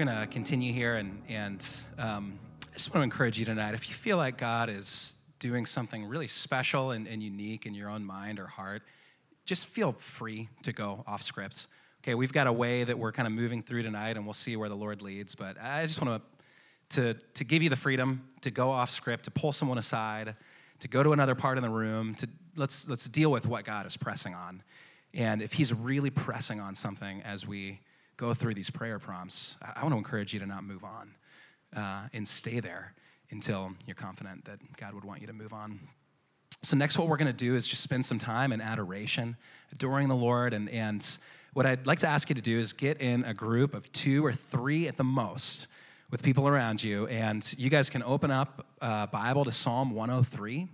We're 0.00 0.06
going 0.06 0.20
to 0.20 0.26
continue 0.28 0.72
here, 0.72 0.94
and, 0.94 1.20
and 1.28 1.66
um, 1.98 2.38
I 2.70 2.72
just 2.72 2.88
want 2.88 3.00
to 3.00 3.04
encourage 3.04 3.38
you 3.38 3.44
tonight 3.44 3.74
if 3.74 3.86
you 3.86 3.94
feel 3.94 4.16
like 4.16 4.38
God 4.38 4.70
is 4.70 5.16
doing 5.38 5.66
something 5.66 6.06
really 6.06 6.26
special 6.26 6.92
and, 6.92 7.06
and 7.06 7.22
unique 7.22 7.66
in 7.66 7.74
your 7.74 7.90
own 7.90 8.06
mind 8.06 8.40
or 8.40 8.46
heart, 8.46 8.80
just 9.44 9.66
feel 9.66 9.92
free 9.92 10.48
to 10.62 10.72
go 10.72 11.04
off 11.06 11.20
script. 11.22 11.66
Okay, 12.02 12.14
we've 12.14 12.32
got 12.32 12.46
a 12.46 12.52
way 12.52 12.82
that 12.82 12.98
we're 12.98 13.12
kind 13.12 13.26
of 13.26 13.34
moving 13.34 13.62
through 13.62 13.82
tonight, 13.82 14.16
and 14.16 14.24
we'll 14.24 14.32
see 14.32 14.56
where 14.56 14.70
the 14.70 14.74
Lord 14.74 15.02
leads. 15.02 15.34
But 15.34 15.60
I 15.60 15.82
just 15.82 16.00
want 16.00 16.22
to, 16.88 17.12
to, 17.12 17.20
to 17.34 17.44
give 17.44 17.62
you 17.62 17.68
the 17.68 17.76
freedom 17.76 18.26
to 18.40 18.50
go 18.50 18.70
off 18.70 18.88
script, 18.88 19.24
to 19.24 19.30
pull 19.30 19.52
someone 19.52 19.76
aside, 19.76 20.34
to 20.78 20.88
go 20.88 21.02
to 21.02 21.12
another 21.12 21.34
part 21.34 21.58
of 21.58 21.62
the 21.62 21.68
room, 21.68 22.14
to 22.14 22.28
let's, 22.56 22.88
let's 22.88 23.06
deal 23.06 23.30
with 23.30 23.46
what 23.46 23.66
God 23.66 23.84
is 23.86 23.98
pressing 23.98 24.34
on. 24.34 24.62
And 25.12 25.42
if 25.42 25.52
He's 25.52 25.74
really 25.74 26.08
pressing 26.08 26.58
on 26.58 26.74
something 26.74 27.20
as 27.20 27.46
we 27.46 27.80
go 28.20 28.34
through 28.34 28.52
these 28.52 28.68
prayer 28.68 28.98
prompts, 28.98 29.56
I, 29.62 29.80
want 29.80 29.94
to 29.94 29.96
encourage 29.96 30.34
you 30.34 30.40
to 30.40 30.46
not 30.46 30.62
move 30.62 30.84
on 30.84 31.14
uh, 31.74 32.02
and 32.12 32.28
stay 32.28 32.60
there 32.60 32.92
until 33.30 33.72
you're 33.86 33.94
confident 33.94 34.44
that 34.44 34.58
God 34.76 34.92
would 34.92 35.04
want 35.04 35.22
you 35.22 35.26
to 35.26 35.32
move 35.32 35.54
on. 35.54 35.80
So, 36.60 36.76
next, 36.76 36.98
what 36.98 37.08
we're 37.08 37.16
going 37.16 37.32
to 37.32 37.32
do 37.32 37.56
is 37.56 37.66
just 37.66 37.82
spend 37.82 38.04
some 38.04 38.18
time 38.18 38.52
in 38.52 38.60
adoration, 38.60 39.38
adoring 39.72 40.08
the 40.08 40.14
Lord. 40.14 40.52
And, 40.52 40.68
and 40.68 41.06
what 41.54 41.64
I'd 41.64 41.86
like 41.86 42.00
to 42.00 42.08
ask 42.08 42.28
you 42.28 42.34
to 42.34 42.42
do 42.42 42.58
is 42.58 42.74
get 42.74 43.00
in 43.00 43.24
a 43.24 43.32
group 43.32 43.72
of 43.72 43.90
two 43.92 44.22
or 44.22 44.32
three 44.32 44.86
at 44.86 44.98
the 44.98 45.04
most 45.04 45.68
with 46.10 46.22
people 46.22 46.46
around 46.46 46.82
you. 46.82 47.06
And 47.06 47.42
you 47.56 47.70
guys 47.70 47.88
can 47.88 48.02
open 48.02 48.30
up 48.30 48.66
Bible 48.80 49.46
to 49.46 49.50
Psalm 49.50 49.92
103. 49.92 50.68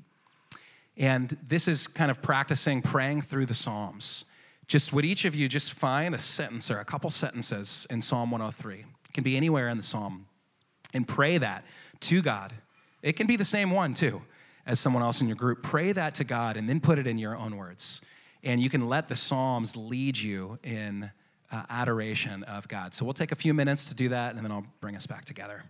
And 0.97 1.37
this 1.47 1.69
is 1.69 1.87
kind 1.87 2.11
of 2.11 2.21
practicing 2.23 2.83
praying 2.83 3.23
through 3.23 3.47
the 3.47 3.55
Psalms. 3.55 4.25
Just 4.69 4.93
would 4.93 5.05
each 5.05 5.25
of 5.25 5.35
you 5.35 5.49
just 5.49 5.73
find 5.73 6.15
a 6.15 6.19
sentence 6.19 6.71
or 6.71 6.79
a 6.79 6.85
couple 6.85 7.09
sentences 7.11 7.87
in 7.89 8.03
Psalm 8.03 8.31
103? 8.31 8.81
It 8.81 8.87
can 9.13 9.23
be 9.23 9.37
anywhere 9.37 9.69
in 9.69 9.77
the 9.77 9.83
Psalm 9.83 10.27
and 10.93 11.07
pray 11.07 11.39
that 11.39 11.65
to 12.01 12.21
God. 12.23 12.53
It 13.03 13.13
can 13.13 13.27
be 13.27 13.37
the 13.37 13.45
same 13.45 13.71
one, 13.71 13.95
too, 13.95 14.23
as 14.67 14.81
someone 14.81 15.03
else 15.03 15.21
in 15.21 15.29
your 15.29 15.37
group. 15.37 15.63
Pray 15.63 15.93
that 15.93 16.15
to 16.17 16.25
God 16.25 16.57
and 16.57 16.69
then 16.69 16.81
put 16.81 16.99
it 16.99 17.07
in 17.07 17.19
your 17.19 17.37
own 17.37 17.57
words. 17.57 18.01
And 18.43 18.61
you 18.61 18.69
can 18.69 18.89
let 18.89 19.09
the 19.09 19.17
Psalms 19.17 19.77
lead 19.77 20.17
you 20.17 20.59
in 20.63 21.11
uh, 21.53 21.63
adoration 21.69 22.43
of 22.45 22.67
God. 22.67 22.93
So 22.93 23.05
we'll 23.05 23.15
take 23.15 23.33
a 23.33 23.37
few 23.37 23.55
minutes 23.55 23.85
to 23.87 23.95
do 23.95 24.09
that, 24.09 24.35
and 24.35 24.45
then 24.45 24.51
I'll 24.51 24.67
bring 24.81 24.97
us 24.97 25.07
back 25.07 25.25
together. 25.25 25.65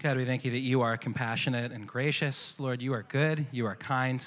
God, 0.00 0.16
we 0.16 0.24
thank 0.24 0.44
you 0.44 0.52
that 0.52 0.60
you 0.60 0.82
are 0.82 0.96
compassionate 0.96 1.72
and 1.72 1.84
gracious. 1.84 2.60
Lord, 2.60 2.80
you 2.80 2.92
are 2.92 3.02
good, 3.02 3.46
you 3.50 3.66
are 3.66 3.74
kind, 3.74 4.24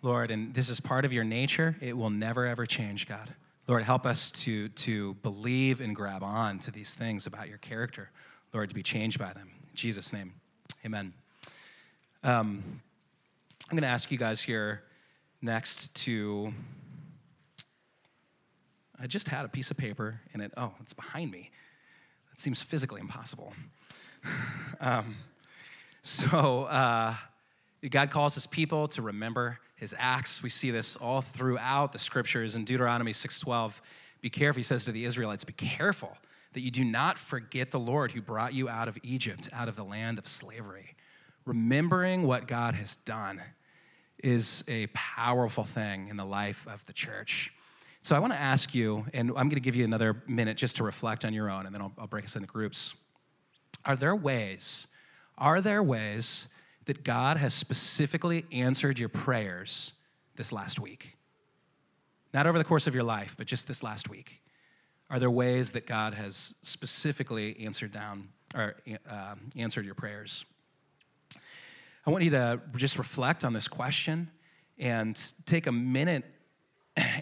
Lord, 0.00 0.30
and 0.30 0.54
this 0.54 0.70
is 0.70 0.80
part 0.80 1.04
of 1.04 1.12
your 1.12 1.24
nature. 1.24 1.76
It 1.82 1.94
will 1.94 2.08
never, 2.08 2.46
ever 2.46 2.64
change, 2.64 3.06
God. 3.06 3.34
Lord, 3.68 3.82
help 3.82 4.06
us 4.06 4.30
to, 4.30 4.70
to 4.70 5.12
believe 5.22 5.82
and 5.82 5.94
grab 5.94 6.22
on 6.22 6.58
to 6.60 6.70
these 6.70 6.94
things 6.94 7.26
about 7.26 7.50
your 7.50 7.58
character, 7.58 8.12
Lord, 8.54 8.70
to 8.70 8.74
be 8.74 8.82
changed 8.82 9.18
by 9.18 9.34
them. 9.34 9.50
In 9.62 9.74
Jesus' 9.74 10.10
name, 10.10 10.32
amen. 10.86 11.12
Um, 12.22 12.80
I'm 13.70 13.76
going 13.76 13.82
to 13.82 13.88
ask 13.88 14.10
you 14.10 14.16
guys 14.16 14.40
here 14.40 14.84
next 15.42 15.94
to. 15.96 16.54
I 18.98 19.06
just 19.06 19.28
had 19.28 19.44
a 19.44 19.48
piece 19.48 19.70
of 19.70 19.76
paper 19.76 20.22
and 20.32 20.40
it, 20.40 20.52
oh, 20.56 20.72
it's 20.80 20.94
behind 20.94 21.30
me. 21.30 21.50
That 22.30 22.40
seems 22.40 22.62
physically 22.62 23.02
impossible. 23.02 23.52
um, 24.80 25.16
so, 26.02 26.64
uh, 26.64 27.14
God 27.90 28.10
calls 28.10 28.34
his 28.34 28.46
people 28.46 28.88
to 28.88 29.02
remember 29.02 29.58
his 29.76 29.94
acts. 29.98 30.42
We 30.42 30.48
see 30.48 30.70
this 30.70 30.96
all 30.96 31.20
throughout 31.20 31.92
the 31.92 31.98
scriptures 31.98 32.54
in 32.54 32.64
Deuteronomy 32.64 33.12
6:12. 33.12 33.80
Be 34.20 34.30
careful, 34.30 34.60
he 34.60 34.64
says 34.64 34.86
to 34.86 34.92
the 34.92 35.04
Israelites, 35.04 35.44
be 35.44 35.52
careful 35.52 36.16
that 36.54 36.60
you 36.60 36.70
do 36.70 36.84
not 36.84 37.18
forget 37.18 37.70
the 37.70 37.78
Lord 37.78 38.12
who 38.12 38.22
brought 38.22 38.54
you 38.54 38.68
out 38.68 38.88
of 38.88 38.96
Egypt, 39.02 39.48
out 39.52 39.68
of 39.68 39.76
the 39.76 39.84
land 39.84 40.18
of 40.18 40.26
slavery. 40.26 40.94
Remembering 41.44 42.22
what 42.22 42.46
God 42.46 42.74
has 42.74 42.96
done 42.96 43.42
is 44.22 44.64
a 44.66 44.86
powerful 44.94 45.64
thing 45.64 46.08
in 46.08 46.16
the 46.16 46.24
life 46.24 46.66
of 46.66 46.86
the 46.86 46.92
church. 46.94 47.52
So 48.00 48.16
I 48.16 48.18
want 48.18 48.32
to 48.32 48.40
ask 48.40 48.74
you, 48.74 49.04
and 49.12 49.30
I'm 49.30 49.48
going 49.48 49.50
to 49.50 49.60
give 49.60 49.76
you 49.76 49.84
another 49.84 50.22
minute 50.26 50.56
just 50.56 50.76
to 50.76 50.84
reflect 50.84 51.24
on 51.24 51.34
your 51.34 51.50
own, 51.50 51.66
and 51.66 51.74
then 51.74 51.82
I'll, 51.82 51.92
I'll 51.98 52.06
break 52.06 52.24
us 52.24 52.36
into 52.36 52.48
groups. 52.48 52.94
Are 53.86 53.96
there 53.96 54.16
ways, 54.16 54.86
are 55.36 55.60
there 55.60 55.82
ways 55.82 56.48
that 56.86 57.04
God 57.04 57.36
has 57.36 57.54
specifically 57.54 58.44
answered 58.52 58.98
your 58.98 59.08
prayers 59.08 59.94
this 60.36 60.52
last 60.52 60.80
week? 60.80 61.16
Not 62.32 62.46
over 62.46 62.58
the 62.58 62.64
course 62.64 62.86
of 62.86 62.94
your 62.94 63.04
life, 63.04 63.34
but 63.38 63.46
just 63.46 63.68
this 63.68 63.82
last 63.82 64.08
week. 64.08 64.40
Are 65.10 65.18
there 65.18 65.30
ways 65.30 65.70
that 65.72 65.86
God 65.86 66.14
has 66.14 66.54
specifically 66.62 67.58
answered 67.60 67.92
down 67.92 68.28
or 68.54 68.74
uh, 69.08 69.34
answered 69.56 69.84
your 69.84 69.94
prayers? 69.94 70.44
I 72.06 72.10
want 72.10 72.24
you 72.24 72.30
to 72.30 72.60
just 72.76 72.98
reflect 72.98 73.44
on 73.44 73.52
this 73.52 73.68
question 73.68 74.30
and 74.78 75.20
take 75.46 75.66
a 75.66 75.72
minute 75.72 76.24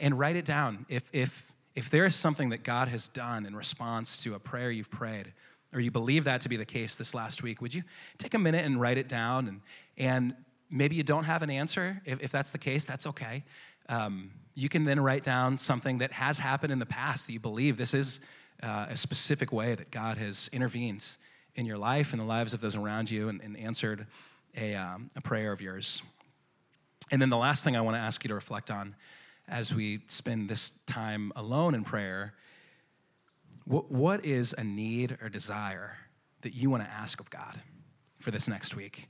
and 0.01 0.19
write 0.19 0.37
it 0.37 0.45
down. 0.45 0.87
If, 0.89 1.09
if, 1.13 1.53
if 1.75 1.91
there 1.91 2.05
is 2.05 2.17
something 2.17 2.49
that 2.51 2.63
God 2.63 2.89
has 2.89 3.09
done 3.09 3.47
in 3.47 3.55
response 3.55 4.23
to 4.25 4.35
a 4.35 4.39
prayer 4.39 4.71
you've 4.71 4.91
prayed, 4.91 5.33
or 5.73 5.81
you 5.81 5.91
believe 5.91 6.25
that 6.25 6.41
to 6.43 6.49
be 6.49 6.57
the 6.57 6.65
case 6.67 6.97
this 6.97 7.15
last 7.15 7.43
week, 7.43 7.63
would 7.63 7.75
you 7.75 7.83
take 8.19 8.35
a 8.35 8.39
minute 8.39 8.65
and 8.65 8.81
write 8.81 8.99
it 8.99 9.09
down? 9.09 9.49
And, 9.49 9.61
and 9.97 10.35
maybe 10.71 10.97
you 10.97 11.03
don't 11.03 11.25
have 11.25 11.43
an 11.43 11.51
answer. 11.51 12.03
If, 12.05 12.23
if 12.23 12.33
that's 12.33 12.51
the 12.51 12.59
case, 12.59 12.85
that's 12.85 13.07
okay. 13.07 13.45
Um, 13.89 14.31
you 14.55 14.69
can 14.69 14.85
then 14.85 15.01
write 15.01 15.25
down 15.25 15.59
something 15.59 15.99
that 15.99 16.13
has 16.13 16.39
happened 16.39 16.73
in 16.73 16.79
the 16.79 16.87
past 16.87 17.27
that 17.27 17.33
you 17.33 17.41
believe 17.41 17.77
this 17.77 17.95
is 17.95 18.21
uh, 18.63 18.87
a 18.91 18.97
specific 18.97 19.53
way 19.53 19.75
that 19.75 19.91
God 19.91 20.19
has 20.19 20.49
intervened 20.53 21.17
in 21.55 21.67
your 21.67 21.79
life 21.79 22.13
and 22.13 22.21
the 22.21 22.27
lives 22.27 22.55
of 22.55 22.61
those 22.61 22.77
around 22.77 23.11
you 23.11 23.29
and, 23.29 23.41
and 23.41 23.57
answered 23.57 24.07
a, 24.57 24.75
um, 24.75 25.11
a 25.17 25.21
prayer 25.21 25.53
of 25.53 25.61
yours. 25.61 26.03
And 27.11 27.21
then 27.21 27.31
the 27.31 27.37
last 27.37 27.65
thing 27.65 27.77
I 27.77 27.81
want 27.81 27.97
to 27.97 28.01
ask 28.01 28.25
you 28.25 28.29
to 28.29 28.35
reflect 28.35 28.71
on 28.71 28.95
as 29.49 29.75
we 29.75 30.01
spend 30.09 30.49
this 30.49 30.71
time 30.87 31.33
alone 31.37 31.75
in 31.75 31.85
prayer 31.85 32.35
what, 33.65 33.91
what 33.91 34.25
is 34.25 34.55
a 34.57 34.65
need 34.65 35.19
or 35.23 35.29
desire 35.29 35.97
that 36.43 36.55
you 36.55 36.71
want 36.71 36.83
to 36.83 36.91
ask 36.91 37.21
of 37.21 37.31
God 37.31 37.61
for 38.19 38.31
this 38.31 38.49
next 38.49 38.75
week? 38.75 39.09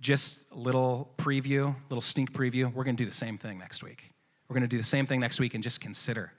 Just 0.00 0.50
a 0.52 0.56
little 0.56 1.12
preview, 1.16 1.74
little 1.88 2.02
sneak 2.02 2.32
preview. 2.32 2.72
We're 2.72 2.84
going 2.84 2.96
to 2.96 3.02
do 3.02 3.08
the 3.08 3.16
same 3.16 3.38
thing 3.38 3.58
next 3.58 3.82
week. 3.82 4.12
We're 4.48 4.54
going 4.54 4.62
to 4.62 4.68
do 4.68 4.78
the 4.78 4.84
same 4.84 5.06
thing 5.06 5.20
next 5.20 5.40
week 5.40 5.54
and 5.54 5.62
just 5.62 5.80
consider 5.80 6.32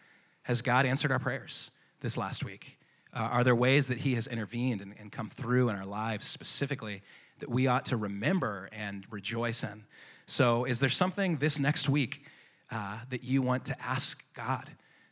has 0.47 0.61
God 0.61 0.85
answered 0.85 1.11
our 1.11 1.19
prayers 1.19 1.71
this 1.99 2.15
last 2.15 2.45
week? 2.45 2.79
Uh, 3.13 3.19
are 3.19 3.43
there 3.43 3.53
ways 3.53 3.87
that 3.87 3.99
He 3.99 4.15
has 4.15 4.27
intervened 4.27 4.79
and, 4.79 4.95
and 4.97 5.11
come 5.11 5.27
through 5.27 5.67
in 5.67 5.75
our 5.75 5.85
lives 5.85 6.25
specifically 6.25 7.01
that 7.39 7.49
we 7.49 7.67
ought 7.67 7.85
to 7.87 7.97
remember 7.97 8.69
and 8.71 9.05
rejoice 9.09 9.61
in? 9.61 9.83
So, 10.25 10.63
is 10.63 10.79
there 10.79 10.89
something 10.89 11.37
this 11.37 11.59
next 11.59 11.89
week 11.89 12.25
uh, 12.71 12.99
that 13.09 13.25
you 13.25 13.41
want 13.41 13.65
to 13.65 13.81
ask 13.81 14.23
God? 14.33 14.69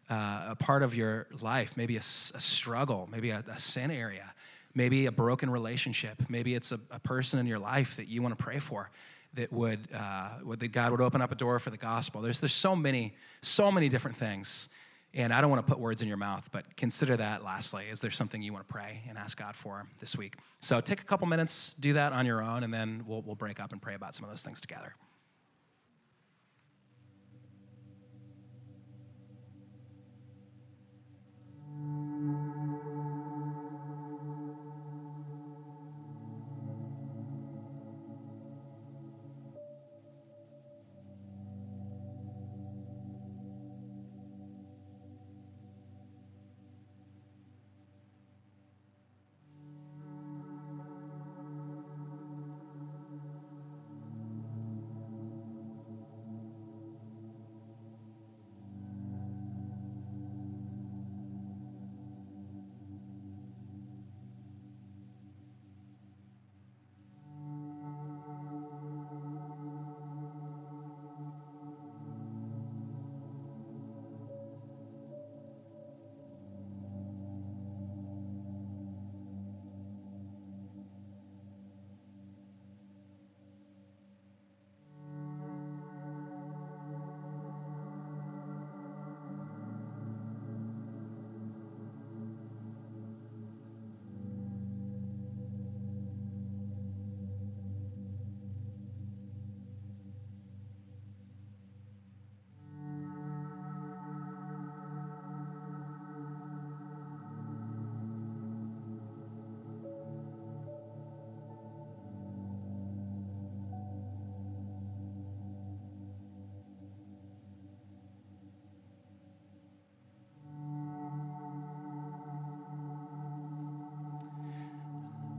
Uh, 0.07 0.49
a 0.49 0.55
part 0.55 0.83
of 0.83 0.95
your 0.95 1.25
life, 1.41 1.75
maybe 1.75 1.95
a, 1.95 1.99
a 1.99 2.39
struggle, 2.39 3.09
maybe 3.11 3.31
a, 3.31 3.43
a, 3.51 3.57
sin 3.57 3.89
area, 3.89 4.33
maybe 4.75 5.07
a 5.07 5.11
broken 5.11 5.49
relationship, 5.49 6.21
maybe 6.29 6.53
it's 6.53 6.71
a, 6.71 6.79
a 6.91 6.99
person 6.99 7.39
in 7.39 7.47
your 7.47 7.57
life 7.57 7.95
that 7.95 8.07
you 8.07 8.21
want 8.21 8.37
to 8.37 8.43
pray 8.43 8.59
for 8.59 8.91
that 9.33 9.51
would, 9.51 9.79
uh, 9.93 10.29
would 10.43 10.59
that 10.59 10.67
God 10.67 10.91
would 10.91 11.01
open 11.01 11.21
up 11.21 11.31
a 11.31 11.35
door 11.35 11.57
for 11.57 11.71
the 11.71 11.77
gospel. 11.77 12.21
There's, 12.21 12.39
there's 12.39 12.53
so 12.53 12.75
many, 12.75 13.15
so 13.41 13.71
many 13.71 13.89
different 13.89 14.17
things. 14.17 14.69
And 15.13 15.33
I 15.33 15.39
don't 15.39 15.49
want 15.49 15.65
to 15.65 15.71
put 15.71 15.79
words 15.79 16.01
in 16.01 16.09
your 16.09 16.17
mouth, 16.17 16.49
but 16.51 16.75
consider 16.75 17.15
that 17.17 17.43
lastly. 17.43 17.85
Is 17.89 18.01
there 18.01 18.11
something 18.11 18.41
you 18.41 18.51
want 18.51 18.67
to 18.67 18.73
pray 18.73 19.01
and 19.07 19.17
ask 19.17 19.37
God 19.37 19.55
for 19.55 19.87
this 19.99 20.17
week? 20.17 20.35
So 20.59 20.81
take 20.81 20.99
a 20.99 21.05
couple 21.05 21.25
minutes, 21.25 21.73
do 21.73 21.93
that 21.93 22.11
on 22.11 22.25
your 22.25 22.41
own, 22.41 22.63
and 22.63 22.73
then 22.73 23.05
we'll, 23.07 23.21
we'll 23.21 23.35
break 23.35 23.61
up 23.61 23.71
and 23.71 23.81
pray 23.81 23.95
about 23.95 24.13
some 24.13 24.25
of 24.25 24.29
those 24.29 24.43
things 24.43 24.59
together. 24.59 24.93
Música 31.85 32.64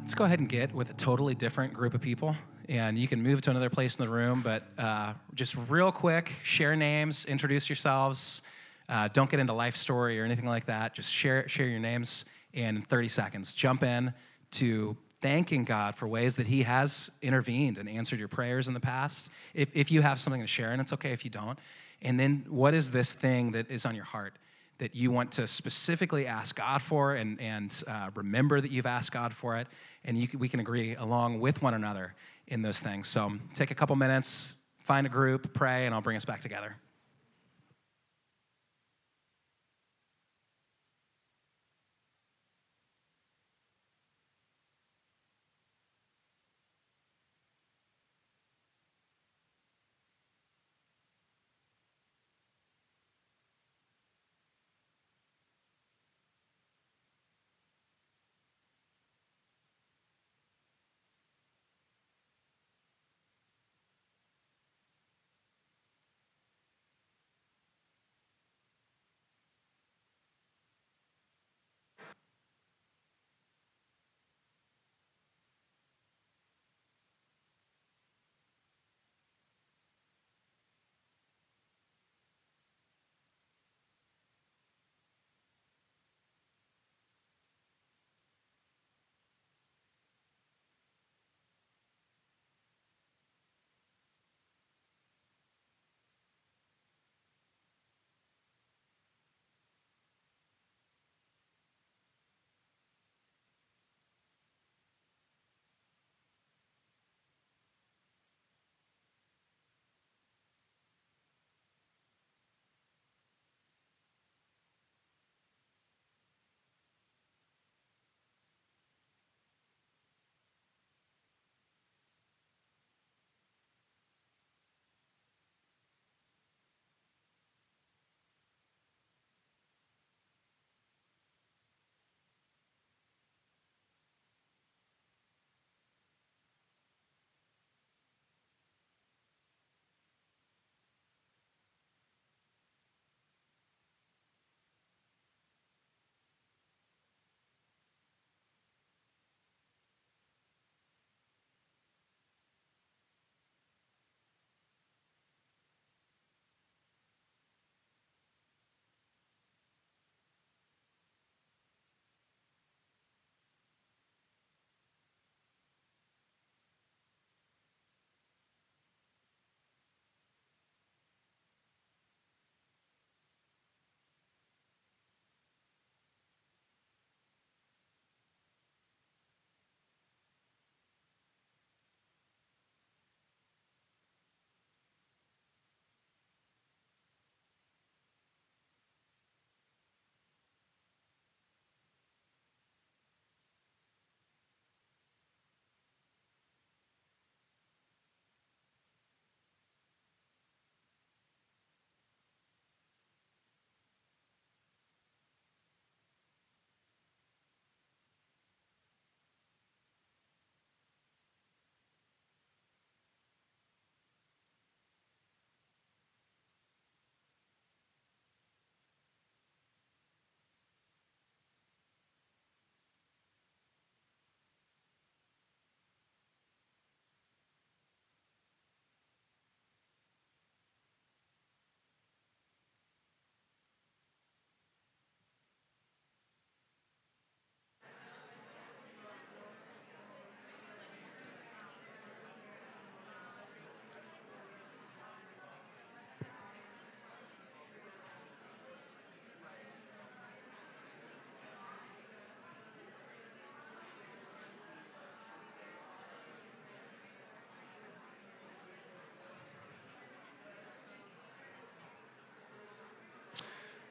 let's 0.07 0.15
go 0.15 0.23
ahead 0.23 0.39
and 0.39 0.49
get 0.49 0.73
with 0.73 0.89
a 0.89 0.95
totally 0.95 1.35
different 1.35 1.75
group 1.75 1.93
of 1.93 2.01
people. 2.01 2.37
And 2.69 2.97
you 2.97 3.09
can 3.09 3.25
move 3.25 3.41
to 3.41 3.51
another 3.51 3.69
place 3.69 3.99
in 3.99 4.05
the 4.05 4.09
room, 4.09 4.41
but 4.41 4.63
uh, 4.79 5.15
just 5.35 5.57
real 5.69 5.91
quick, 5.91 6.33
share 6.45 6.77
names, 6.77 7.25
introduce 7.25 7.69
yourselves. 7.69 8.41
Uh, 8.89 9.09
don't 9.13 9.29
get 9.29 9.41
into 9.41 9.53
life 9.53 9.75
story 9.75 10.21
or 10.21 10.25
anything 10.25 10.47
like 10.47 10.67
that. 10.67 10.95
Just 10.95 11.13
share, 11.13 11.49
share 11.49 11.67
your 11.67 11.81
names 11.81 12.25
in 12.53 12.83
30 12.83 13.09
seconds. 13.09 13.53
Jump 13.53 13.83
in 13.83 14.15
to 14.53 14.97
thanking 15.21 15.65
God 15.65 15.97
for 15.97 16.07
ways 16.07 16.37
that 16.37 16.47
He 16.47 16.63
has 16.63 17.11
intervened 17.21 17.77
and 17.77 17.89
answered 17.89 18.21
your 18.21 18.29
prayers 18.29 18.69
in 18.69 18.75
the 18.75 18.81
past. 18.81 19.29
If, 19.55 19.75
if 19.75 19.91
you 19.91 20.03
have 20.03 20.21
something 20.21 20.41
to 20.41 20.47
share, 20.47 20.71
and 20.71 20.81
it's 20.81 20.93
okay 20.93 21.11
if 21.11 21.25
you 21.25 21.33
don't. 21.33 21.59
And 22.01 22.21
then, 22.21 22.45
what 22.49 22.75
is 22.75 22.93
this 22.93 23.13
thing 23.13 23.51
that 23.53 23.73
is 23.73 23.85
on 23.85 23.97
your 23.97 24.05
heart 24.05 24.35
that 24.79 24.95
you 24.95 25.11
want 25.11 25.33
to 25.33 25.47
specifically 25.47 26.27
ask 26.27 26.57
God 26.57 26.83
for 26.83 27.15
and, 27.15 27.41
and 27.41 27.83
uh, 27.87 28.11
remember 28.15 28.61
that 28.61 28.71
you've 28.71 28.87
asked 28.87 29.13
God 29.13 29.33
for 29.33 29.57
it? 29.57 29.67
and 30.07 30.17
you, 30.17 30.29
we 30.39 30.49
can 30.49 30.61
agree 30.61 30.95
along 30.95 31.41
with 31.41 31.63
one 31.63 31.75
another 31.75 32.15
in 32.47 32.63
those 32.63 32.81
things. 32.81 33.09
So 33.09 33.33
take 33.55 33.71
a 33.71 33.75
couple 33.75 33.97
minutes, 33.97 34.55
find 34.79 35.07
a 35.07 35.11
group, 35.11 35.53
pray, 35.53 35.85
and 35.85 35.95
I'll 35.95 36.01
bring 36.01 36.17
us 36.17 36.25
back 36.25 36.41
together. 36.41 36.77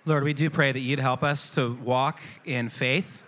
Lord, 0.08 0.24
we 0.24 0.34
do 0.34 0.52
pray 0.52 0.72
that 0.72 0.80
you'd 0.80 1.00
help 1.00 1.24
us 1.24 1.50
to 1.56 1.74
walk 1.84 2.22
in 2.46 2.70
faith, 2.70 3.26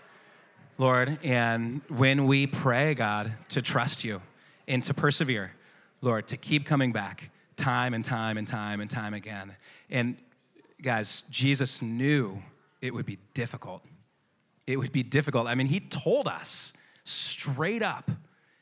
Lord, 0.77 1.17
and 1.23 1.81
when 1.87 2.27
we 2.27 2.45
pray, 2.45 2.93
God, 2.93 3.33
to 3.49 3.63
trust 3.63 4.03
you 4.03 4.21
and 4.67 4.83
to 4.83 4.93
persevere, 4.93 5.53
Lord, 6.01 6.27
to 6.27 6.37
keep 6.37 6.67
coming 6.67 6.91
back 6.91 7.31
time 7.55 7.95
and 7.95 8.05
time 8.05 8.37
and 8.37 8.47
time 8.47 8.79
and 8.79 8.91
time 8.91 9.15
again. 9.15 9.55
And 9.89 10.17
guys, 10.79 11.23
Jesus 11.31 11.81
knew 11.81 12.43
it 12.79 12.93
would 12.93 13.07
be 13.07 13.17
difficult. 13.33 13.83
It 14.67 14.77
would 14.77 14.91
be 14.91 15.01
difficult. 15.01 15.47
I 15.47 15.55
mean, 15.55 15.67
he 15.67 15.79
told 15.79 16.27
us 16.27 16.73
straight 17.03 17.81
up 17.81 18.11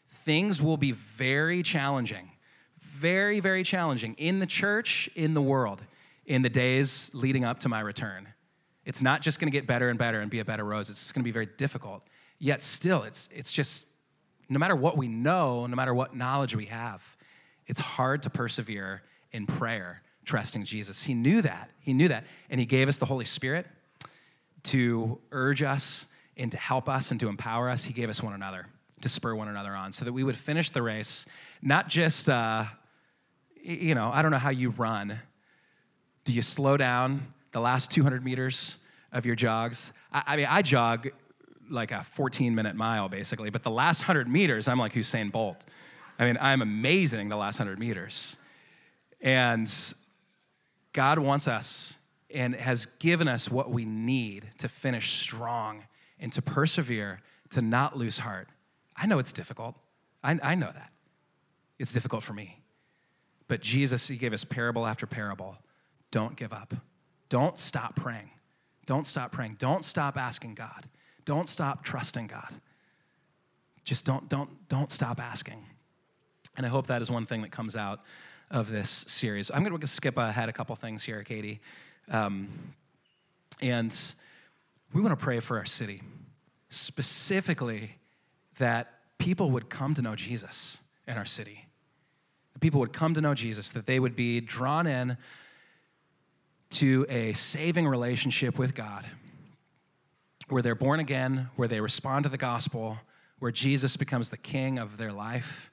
things 0.07 0.61
will 0.61 0.77
be 0.77 0.93
very 0.93 1.61
challenging, 1.61 2.31
very, 2.79 3.41
very 3.41 3.63
challenging 3.63 4.13
in 4.17 4.39
the 4.39 4.47
church, 4.47 5.09
in 5.15 5.33
the 5.33 5.41
world, 5.41 5.81
in 6.25 6.41
the 6.41 6.49
days 6.49 7.11
leading 7.13 7.43
up 7.43 7.59
to 7.59 7.69
my 7.69 7.79
return. 7.79 8.29
It's 8.85 9.01
not 9.01 9.21
just 9.21 9.39
gonna 9.39 9.51
get 9.51 9.67
better 9.67 9.89
and 9.89 9.97
better 9.97 10.21
and 10.21 10.29
be 10.29 10.39
a 10.39 10.45
better 10.45 10.63
rose, 10.63 10.89
it's 10.89 11.11
gonna 11.11 11.23
be 11.23 11.31
very 11.31 11.47
difficult. 11.57 12.03
Yet 12.39 12.63
still, 12.63 13.03
it's, 13.03 13.29
it's 13.33 13.51
just, 13.51 13.87
no 14.49 14.59
matter 14.59 14.75
what 14.75 14.97
we 14.97 15.07
know, 15.07 15.65
no 15.65 15.75
matter 15.75 15.93
what 15.93 16.15
knowledge 16.15 16.55
we 16.55 16.65
have, 16.65 17.15
it's 17.67 17.79
hard 17.79 18.23
to 18.23 18.29
persevere 18.29 19.03
in 19.31 19.45
prayer, 19.45 20.03
trusting 20.23 20.65
Jesus. 20.65 21.03
He 21.03 21.13
knew 21.13 21.41
that. 21.41 21.71
He 21.79 21.93
knew 21.93 22.07
that. 22.09 22.25
And 22.49 22.59
He 22.59 22.65
gave 22.65 22.87
us 22.87 22.97
the 22.97 23.05
Holy 23.05 23.25
Spirit 23.25 23.65
to 24.63 25.19
urge 25.31 25.63
us 25.63 26.07
and 26.37 26.51
to 26.51 26.57
help 26.57 26.89
us 26.89 27.11
and 27.11 27.19
to 27.19 27.29
empower 27.29 27.69
us. 27.69 27.85
He 27.85 27.93
gave 27.93 28.09
us 28.09 28.21
one 28.21 28.33
another 28.33 28.67
to 29.01 29.09
spur 29.09 29.35
one 29.35 29.47
another 29.47 29.73
on 29.73 29.91
so 29.91 30.05
that 30.05 30.13
we 30.13 30.23
would 30.23 30.37
finish 30.37 30.69
the 30.69 30.81
race, 30.81 31.25
not 31.61 31.87
just, 31.87 32.29
uh, 32.29 32.65
you 33.61 33.95
know, 33.95 34.11
I 34.13 34.21
don't 34.21 34.31
know 34.31 34.37
how 34.37 34.49
you 34.49 34.71
run. 34.71 35.19
Do 36.25 36.33
you 36.33 36.41
slow 36.41 36.75
down 36.75 37.33
the 37.51 37.61
last 37.61 37.91
200 37.91 38.25
meters 38.25 38.77
of 39.11 39.25
your 39.25 39.35
jogs? 39.35 39.93
I, 40.11 40.23
I 40.27 40.35
mean, 40.37 40.47
I 40.49 40.61
jog 40.61 41.09
like 41.69 41.91
a 41.91 42.03
14 42.03 42.53
minute 42.53 42.75
mile 42.75 43.09
basically, 43.09 43.49
but 43.49 43.63
the 43.63 43.71
last 43.71 44.01
100 44.01 44.27
meters, 44.27 44.67
I'm 44.67 44.79
like 44.79 44.93
Usain 44.93 45.31
Bolt. 45.31 45.63
I 46.17 46.25
mean, 46.25 46.37
I'm 46.41 46.61
amazing 46.61 47.29
the 47.29 47.37
last 47.37 47.59
100 47.59 47.79
meters. 47.79 48.37
And 49.21 49.71
God 50.93 51.19
wants 51.19 51.47
us 51.47 51.97
and 52.33 52.55
has 52.55 52.85
given 52.85 53.27
us 53.27 53.49
what 53.49 53.69
we 53.69 53.85
need 53.85 54.49
to 54.57 54.67
finish 54.67 55.19
strong 55.19 55.83
and 56.19 56.33
to 56.33 56.41
persevere, 56.41 57.21
to 57.51 57.61
not 57.61 57.97
lose 57.97 58.19
heart. 58.19 58.47
I 58.95 59.05
know 59.05 59.19
it's 59.19 59.31
difficult. 59.31 59.75
I, 60.23 60.39
I 60.41 60.55
know 60.55 60.71
that. 60.71 60.91
It's 61.77 61.93
difficult 61.93 62.23
for 62.23 62.33
me. 62.33 62.61
But 63.47 63.61
Jesus, 63.61 64.07
He 64.07 64.17
gave 64.17 64.33
us 64.33 64.43
parable 64.43 64.85
after 64.85 65.05
parable. 65.05 65.57
Don't 66.15 66.37
give 66.37 66.53
up. 66.53 66.73
Don't 67.27 67.59
stop 67.59 67.97
praying. 67.97 68.29
Don't 68.85 69.05
stop 69.05 69.33
praying. 69.33 69.57
Don't 69.59 69.83
stop 69.83 70.15
asking 70.15 70.55
God. 70.55 70.85
Don't 71.25 71.49
stop 71.49 71.83
trusting 71.83 72.27
God. 72.27 72.53
Just 73.83 74.05
don't, 74.05 74.29
don't, 74.29 74.49
don't 74.69 74.93
stop 74.93 75.19
asking. 75.19 75.65
And 76.55 76.65
I 76.65 76.69
hope 76.69 76.87
that 76.87 77.01
is 77.01 77.11
one 77.11 77.25
thing 77.25 77.41
that 77.41 77.51
comes 77.51 77.75
out 77.75 77.99
of 78.49 78.69
this 78.71 78.89
series. 78.89 79.51
I'm 79.53 79.61
going 79.65 79.77
to 79.77 79.87
skip 79.87 80.17
ahead 80.17 80.47
a 80.47 80.53
couple 80.53 80.73
things 80.77 81.03
here, 81.03 81.21
Katie. 81.21 81.59
Um, 82.09 82.47
and 83.61 83.93
we 84.93 85.01
want 85.01 85.19
to 85.19 85.21
pray 85.21 85.41
for 85.41 85.57
our 85.57 85.65
city, 85.65 86.01
specifically 86.69 87.97
that 88.57 88.87
people 89.17 89.51
would 89.51 89.69
come 89.69 89.93
to 89.95 90.01
know 90.01 90.15
Jesus 90.15 90.79
in 91.09 91.17
our 91.17 91.25
city. 91.25 91.65
That 92.53 92.59
people 92.59 92.79
would 92.79 92.93
come 92.93 93.13
to 93.15 93.19
know 93.19 93.33
Jesus, 93.33 93.69
that 93.71 93.85
they 93.85 93.99
would 93.99 94.15
be 94.15 94.39
drawn 94.39 94.87
in 94.87 95.17
to 96.75 97.05
a 97.09 97.33
saving 97.33 97.87
relationship 97.87 98.57
with 98.57 98.75
God, 98.75 99.05
where 100.49 100.61
they're 100.61 100.75
born 100.75 100.99
again, 100.99 101.49
where 101.55 101.67
they 101.67 101.81
respond 101.81 102.23
to 102.23 102.29
the 102.29 102.37
gospel, 102.37 102.99
where 103.39 103.51
Jesus 103.51 103.97
becomes 103.97 104.29
the 104.29 104.37
king 104.37 104.79
of 104.79 104.97
their 104.97 105.11
life 105.11 105.71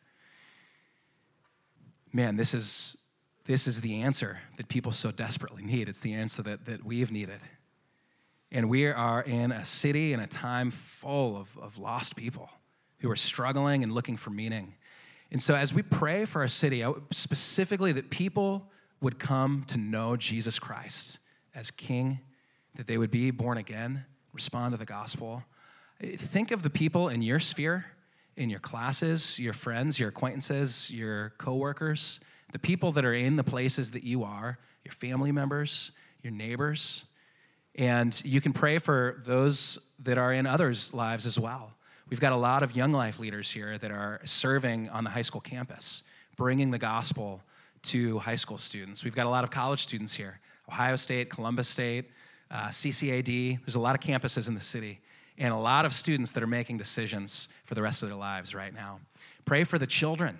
man, 2.12 2.36
this 2.36 2.54
is, 2.54 2.98
this 3.44 3.66
is 3.66 3.80
the 3.80 4.02
answer 4.02 4.40
that 4.56 4.68
people 4.68 4.92
so 4.92 5.10
desperately 5.10 5.62
need. 5.62 5.88
It's 5.88 6.00
the 6.00 6.12
answer 6.12 6.42
that, 6.42 6.66
that 6.66 6.84
we 6.84 7.00
have 7.00 7.10
needed. 7.10 7.40
And 8.50 8.68
we 8.68 8.86
are 8.86 9.22
in 9.22 9.50
a 9.50 9.64
city 9.64 10.12
and 10.12 10.22
a 10.22 10.26
time 10.26 10.70
full 10.70 11.36
of, 11.36 11.56
of 11.58 11.78
lost 11.78 12.16
people 12.16 12.50
who 12.98 13.10
are 13.10 13.16
struggling 13.16 13.82
and 13.82 13.92
looking 13.92 14.16
for 14.16 14.30
meaning. 14.30 14.74
And 15.30 15.42
so, 15.42 15.54
as 15.54 15.72
we 15.72 15.80
pray 15.80 16.26
for 16.26 16.42
our 16.42 16.48
city, 16.48 16.84
specifically 17.10 17.92
that 17.92 18.10
people 18.10 18.70
would 19.02 19.18
come 19.18 19.64
to 19.68 19.76
know 19.76 20.16
Jesus 20.16 20.58
Christ 20.58 21.18
as 21.54 21.70
King, 21.70 22.20
that 22.76 22.86
they 22.86 22.96
would 22.96 23.10
be 23.10 23.30
born 23.30 23.58
again, 23.58 24.06
respond 24.32 24.72
to 24.72 24.78
the 24.78 24.86
gospel. 24.86 25.44
Think 26.00 26.50
of 26.50 26.62
the 26.62 26.70
people 26.70 27.10
in 27.10 27.20
your 27.20 27.38
sphere 27.38 27.84
in 28.36 28.50
your 28.50 28.60
classes, 28.60 29.38
your 29.38 29.52
friends, 29.52 29.98
your 29.98 30.08
acquaintances, 30.08 30.90
your 30.90 31.30
coworkers, 31.38 32.20
the 32.52 32.58
people 32.58 32.92
that 32.92 33.04
are 33.04 33.14
in 33.14 33.36
the 33.36 33.44
places 33.44 33.90
that 33.92 34.04
you 34.04 34.24
are, 34.24 34.58
your 34.84 34.92
family 34.92 35.32
members, 35.32 35.92
your 36.22 36.32
neighbors. 36.32 37.04
And 37.74 38.20
you 38.24 38.40
can 38.40 38.52
pray 38.52 38.78
for 38.78 39.22
those 39.24 39.78
that 40.00 40.18
are 40.18 40.32
in 40.32 40.46
others' 40.46 40.92
lives 40.92 41.26
as 41.26 41.38
well. 41.38 41.74
We've 42.08 42.20
got 42.20 42.32
a 42.32 42.36
lot 42.36 42.62
of 42.62 42.76
young 42.76 42.92
life 42.92 43.18
leaders 43.18 43.50
here 43.50 43.78
that 43.78 43.90
are 43.90 44.20
serving 44.24 44.88
on 44.90 45.04
the 45.04 45.10
high 45.10 45.22
school 45.22 45.40
campus, 45.40 46.02
bringing 46.36 46.70
the 46.70 46.78
gospel 46.78 47.42
to 47.83 48.18
high 48.21 48.37
school 48.37 48.59
students. 48.59 49.05
We've 49.05 49.14
got 49.14 49.27
a 49.27 49.31
lot 49.31 49.45
of 49.45 49.51
college 49.51 49.83
students 49.83 50.14
here 50.14 50.40
Ohio 50.68 50.97
State, 50.97 51.29
Columbus 51.29 51.68
State, 51.68 52.11
uh, 52.51 52.68
CCAD. 52.68 53.61
There's 53.64 53.75
a 53.75 53.81
lot 53.81 53.95
of 53.95 54.01
campuses 54.01 54.49
in 54.49 54.55
the 54.55 54.61
city 54.61 55.01
and 55.38 55.53
a 55.53 55.59
lot 55.59 55.85
of 55.85 55.92
students 55.92 56.33
that 56.33 56.42
are 56.42 56.49
making 56.49 56.79
decisions 56.79 57.49
for 57.64 57.75
the 57.75 57.83
rest 57.83 58.03
of 58.03 58.09
their 58.09 58.16
lives 58.16 58.55
right 58.55 58.75
now. 58.75 59.01
Pray 59.45 59.64
for 59.64 59.79
the 59.79 59.87
children 59.87 60.38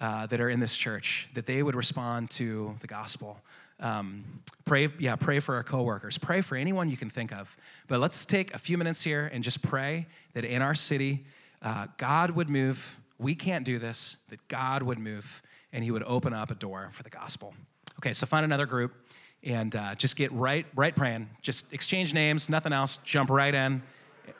uh, 0.00 0.26
that 0.26 0.40
are 0.40 0.48
in 0.48 0.60
this 0.60 0.76
church, 0.76 1.28
that 1.34 1.46
they 1.46 1.62
would 1.62 1.74
respond 1.74 2.30
to 2.30 2.76
the 2.80 2.86
gospel. 2.86 3.40
Um, 3.78 4.24
pray, 4.64 4.88
yeah, 4.98 5.16
pray 5.16 5.40
for 5.40 5.54
our 5.54 5.62
coworkers. 5.62 6.18
Pray 6.18 6.40
for 6.40 6.56
anyone 6.56 6.90
you 6.90 6.96
can 6.96 7.10
think 7.10 7.32
of. 7.32 7.56
But 7.86 8.00
let's 8.00 8.24
take 8.24 8.52
a 8.54 8.58
few 8.58 8.76
minutes 8.76 9.02
here 9.02 9.30
and 9.32 9.44
just 9.44 9.62
pray 9.62 10.06
that 10.34 10.44
in 10.44 10.62
our 10.62 10.74
city, 10.74 11.24
uh, 11.62 11.86
God 11.96 12.32
would 12.32 12.50
move. 12.50 12.98
We 13.18 13.34
can't 13.34 13.64
do 13.64 13.78
this, 13.78 14.16
that 14.28 14.46
God 14.48 14.82
would 14.82 14.98
move 14.98 15.42
and 15.72 15.84
He 15.84 15.90
would 15.90 16.02
open 16.04 16.32
up 16.32 16.50
a 16.50 16.54
door 16.54 16.88
for 16.92 17.02
the 17.02 17.10
gospel. 17.10 17.54
Okay, 17.98 18.12
so 18.12 18.26
find 18.26 18.44
another 18.44 18.66
group 18.66 18.94
and 19.42 19.74
uh, 19.74 19.94
just 19.94 20.16
get 20.16 20.32
right, 20.32 20.66
right 20.74 20.94
praying. 20.94 21.28
Just 21.42 21.72
exchange 21.72 22.12
names, 22.14 22.48
nothing 22.48 22.72
else. 22.72 22.98
Jump 22.98 23.30
right 23.30 23.54
in 23.54 23.82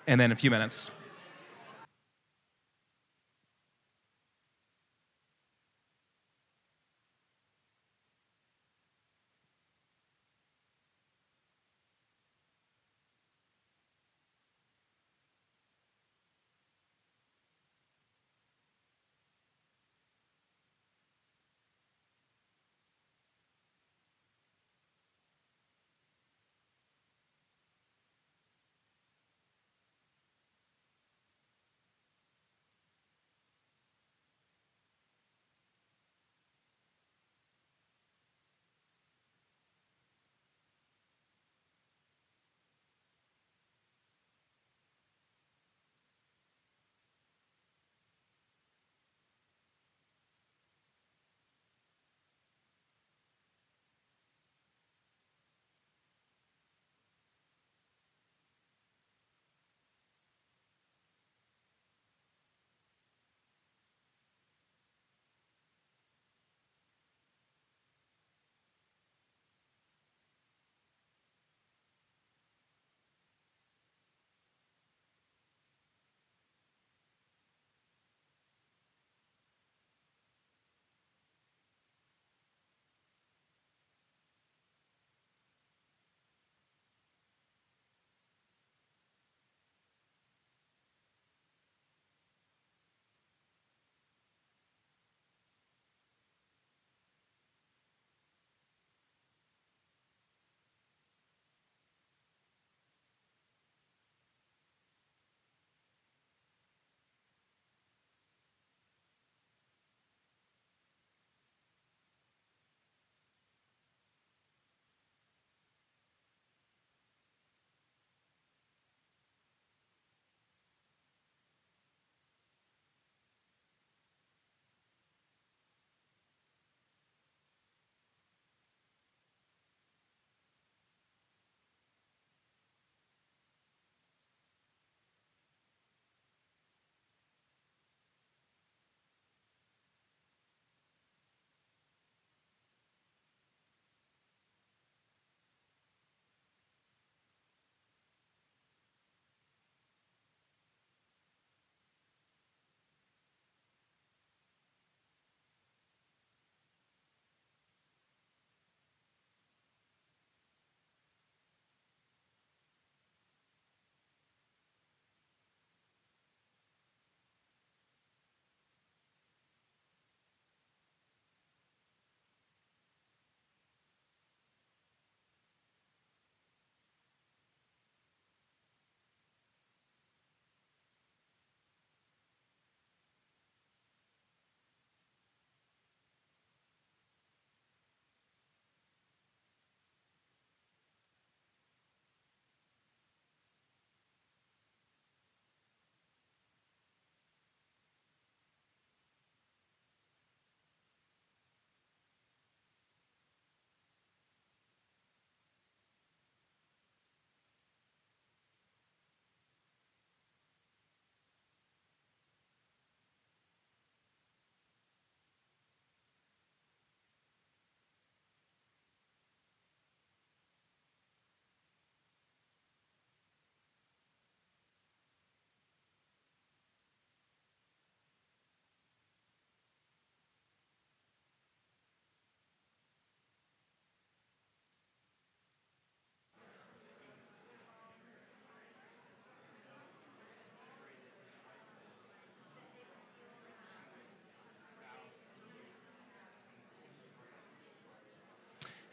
and 0.07 0.21
then 0.21 0.33
a 0.33 0.37
few 0.37 0.51
minutes. 0.51 0.91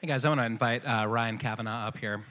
Hey 0.08 0.14
guys, 0.14 0.24
I 0.24 0.30
want 0.30 0.40
to 0.40 0.46
invite 0.46 0.86
uh, 0.86 1.06
Ryan 1.06 1.38
Kavanaugh 1.38 1.86
up 1.86 1.98
here. 1.98 2.24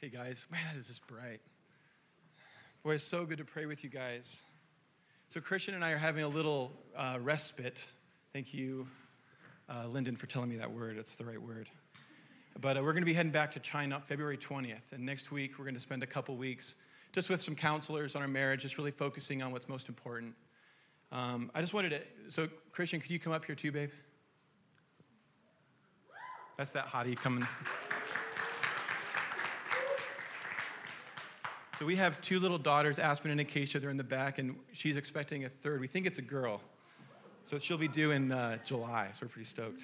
Hey 0.00 0.08
guys, 0.08 0.46
man, 0.52 0.60
is 0.78 0.86
this 0.86 1.00
bright. 1.00 1.40
Boy, 2.84 2.94
it's 2.94 3.02
so 3.02 3.24
good 3.24 3.38
to 3.38 3.44
pray 3.44 3.66
with 3.66 3.82
you 3.82 3.90
guys. 3.90 4.44
So, 5.30 5.40
Christian 5.40 5.74
and 5.74 5.84
I 5.84 5.90
are 5.90 5.98
having 5.98 6.22
a 6.22 6.28
little 6.28 6.78
uh, 6.96 7.18
respite. 7.20 7.90
Thank 8.32 8.54
you, 8.54 8.86
uh, 9.72 9.86
Lyndon, 9.86 10.16
for 10.16 10.26
telling 10.26 10.50
me 10.50 10.56
that 10.56 10.70
word. 10.70 10.98
It's 10.98 11.16
the 11.16 11.24
right 11.24 11.40
word. 11.40 11.68
But 12.60 12.76
uh, 12.76 12.82
we're 12.82 12.92
going 12.92 13.02
to 13.02 13.06
be 13.06 13.14
heading 13.14 13.32
back 13.32 13.52
to 13.52 13.60
China 13.60 14.00
February 14.00 14.36
20th. 14.36 14.92
And 14.92 15.06
next 15.06 15.32
week, 15.32 15.58
we're 15.58 15.64
going 15.64 15.74
to 15.74 15.80
spend 15.80 16.02
a 16.02 16.06
couple 16.06 16.36
weeks 16.36 16.76
just 17.12 17.30
with 17.30 17.40
some 17.40 17.54
counselors 17.54 18.14
on 18.14 18.22
our 18.22 18.28
marriage, 18.28 18.62
just 18.62 18.76
really 18.76 18.90
focusing 18.90 19.42
on 19.42 19.52
what's 19.52 19.68
most 19.68 19.88
important. 19.88 20.34
Um, 21.10 21.50
I 21.54 21.60
just 21.60 21.74
wanted 21.74 21.90
to, 21.90 22.00
so, 22.28 22.48
Christian, 22.72 23.00
could 23.00 23.10
you 23.10 23.18
come 23.18 23.32
up 23.32 23.44
here 23.44 23.54
too, 23.54 23.72
babe? 23.72 23.90
That's 26.56 26.72
that 26.72 26.86
hottie 26.88 27.16
coming. 27.16 27.46
So 31.78 31.86
we 31.86 31.96
have 31.96 32.20
two 32.20 32.38
little 32.38 32.58
daughters, 32.58 32.98
Aspen 32.98 33.30
and 33.30 33.40
Acacia. 33.40 33.80
They're 33.80 33.90
in 33.90 33.96
the 33.96 34.04
back, 34.04 34.38
and 34.38 34.56
she's 34.72 34.96
expecting 34.96 35.44
a 35.44 35.48
third. 35.48 35.80
We 35.80 35.86
think 35.86 36.06
it's 36.06 36.18
a 36.18 36.22
girl. 36.22 36.60
So 37.44 37.58
she'll 37.58 37.76
be 37.76 37.88
due 37.88 38.12
in 38.12 38.30
uh, 38.30 38.58
July, 38.64 39.08
so 39.12 39.24
we're 39.26 39.28
pretty 39.28 39.48
stoked. 39.48 39.82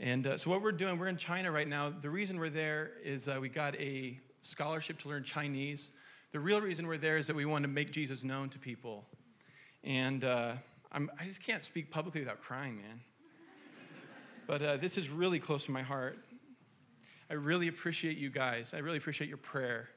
And 0.00 0.26
uh, 0.26 0.36
so 0.36 0.50
what 0.50 0.62
we're 0.62 0.72
doing, 0.72 0.98
we're 0.98 1.06
in 1.06 1.16
China 1.16 1.52
right 1.52 1.68
now. 1.68 1.90
The 1.90 2.10
reason 2.10 2.40
we're 2.40 2.48
there 2.48 2.90
is 3.04 3.28
uh, 3.28 3.38
we 3.40 3.48
got 3.48 3.76
a 3.76 4.18
scholarship 4.40 4.98
to 5.02 5.08
learn 5.08 5.22
Chinese. 5.22 5.92
The 6.32 6.40
real 6.40 6.60
reason 6.60 6.88
we're 6.88 6.98
there 6.98 7.16
is 7.16 7.28
that 7.28 7.36
we 7.36 7.44
want 7.44 7.62
to 7.62 7.68
make 7.68 7.92
Jesus 7.92 8.24
known 8.24 8.48
to 8.48 8.58
people. 8.58 9.04
And 9.84 10.24
uh, 10.24 10.54
i 10.92 11.24
just 11.24 11.40
can't 11.40 11.62
speak 11.62 11.92
publicly 11.92 12.20
without 12.20 12.40
crying, 12.42 12.78
man. 12.78 13.00
But 14.48 14.62
uh, 14.62 14.76
this 14.76 14.98
is 14.98 15.08
really 15.08 15.38
close 15.38 15.64
to 15.66 15.70
my 15.70 15.82
heart. 15.82 16.18
I 17.30 17.34
really 17.34 17.68
appreciate 17.68 18.18
you 18.18 18.28
guys. 18.28 18.74
I 18.74 18.78
really 18.78 18.98
appreciate 18.98 19.28
your 19.28 19.38
prayer. 19.38 19.88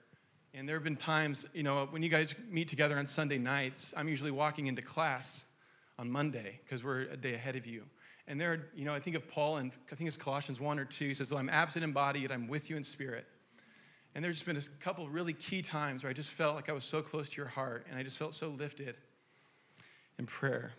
And 0.54 0.70
there 0.70 0.76
have 0.76 0.84
been 0.84 0.98
times, 0.98 1.48
you 1.56 1.64
know, 1.64 1.88
when 1.90 2.04
you 2.04 2.10
guys 2.10 2.36
meet 2.48 2.68
together 2.68 2.96
on 3.00 3.08
Sunday 3.08 3.40
nights, 3.40 3.92
I'm 3.98 4.08
usually 4.08 4.30
walking 4.30 4.68
into 4.68 4.84
class 4.84 5.46
on 6.00 6.12
Monday 6.12 6.60
because 6.64 6.84
we're 6.84 7.02
a 7.02 7.18
day 7.18 7.34
ahead 7.34 7.56
of 7.56 7.66
you. 7.66 7.84
And 8.28 8.40
there, 8.40 8.68
you 8.76 8.86
know, 8.86 8.94
I 8.94 9.00
think 9.00 9.16
of 9.16 9.28
Paul, 9.28 9.58
and 9.58 9.72
I 9.92 9.96
think 9.96 10.08
it's 10.08 10.18
Colossians 10.18 10.60
1 10.60 10.80
or 10.80 10.86
2. 10.86 11.08
He 11.08 11.14
says, 11.14 11.32
well, 11.32 11.40
I'm 11.40 11.50
absent 11.50 11.84
in 11.84 11.92
body, 11.92 12.22
yet 12.22 12.32
I'm 12.32 12.48
with 12.48 12.70
you 12.70 12.78
in 12.78 12.84
spirit. 12.84 13.26
And 14.16 14.24
there's 14.24 14.36
just 14.36 14.46
been 14.46 14.58
a 14.58 14.84
couple 14.84 15.08
really 15.10 15.34
key 15.34 15.62
times 15.62 16.04
where 16.04 16.10
I 16.10 16.14
just 16.14 16.32
felt 16.32 16.56
like 16.56 16.70
I 16.70 16.74
was 16.74 16.84
so 16.86 17.02
close 17.02 17.30
to 17.30 17.38
your 17.38 17.48
heart, 17.48 17.86
and 17.90 18.00
I 18.00 18.04
just 18.04 18.18
felt 18.18 18.34
so 18.34 18.50
lifted 18.50 18.96
in 20.18 20.26
prayer. 20.26 20.72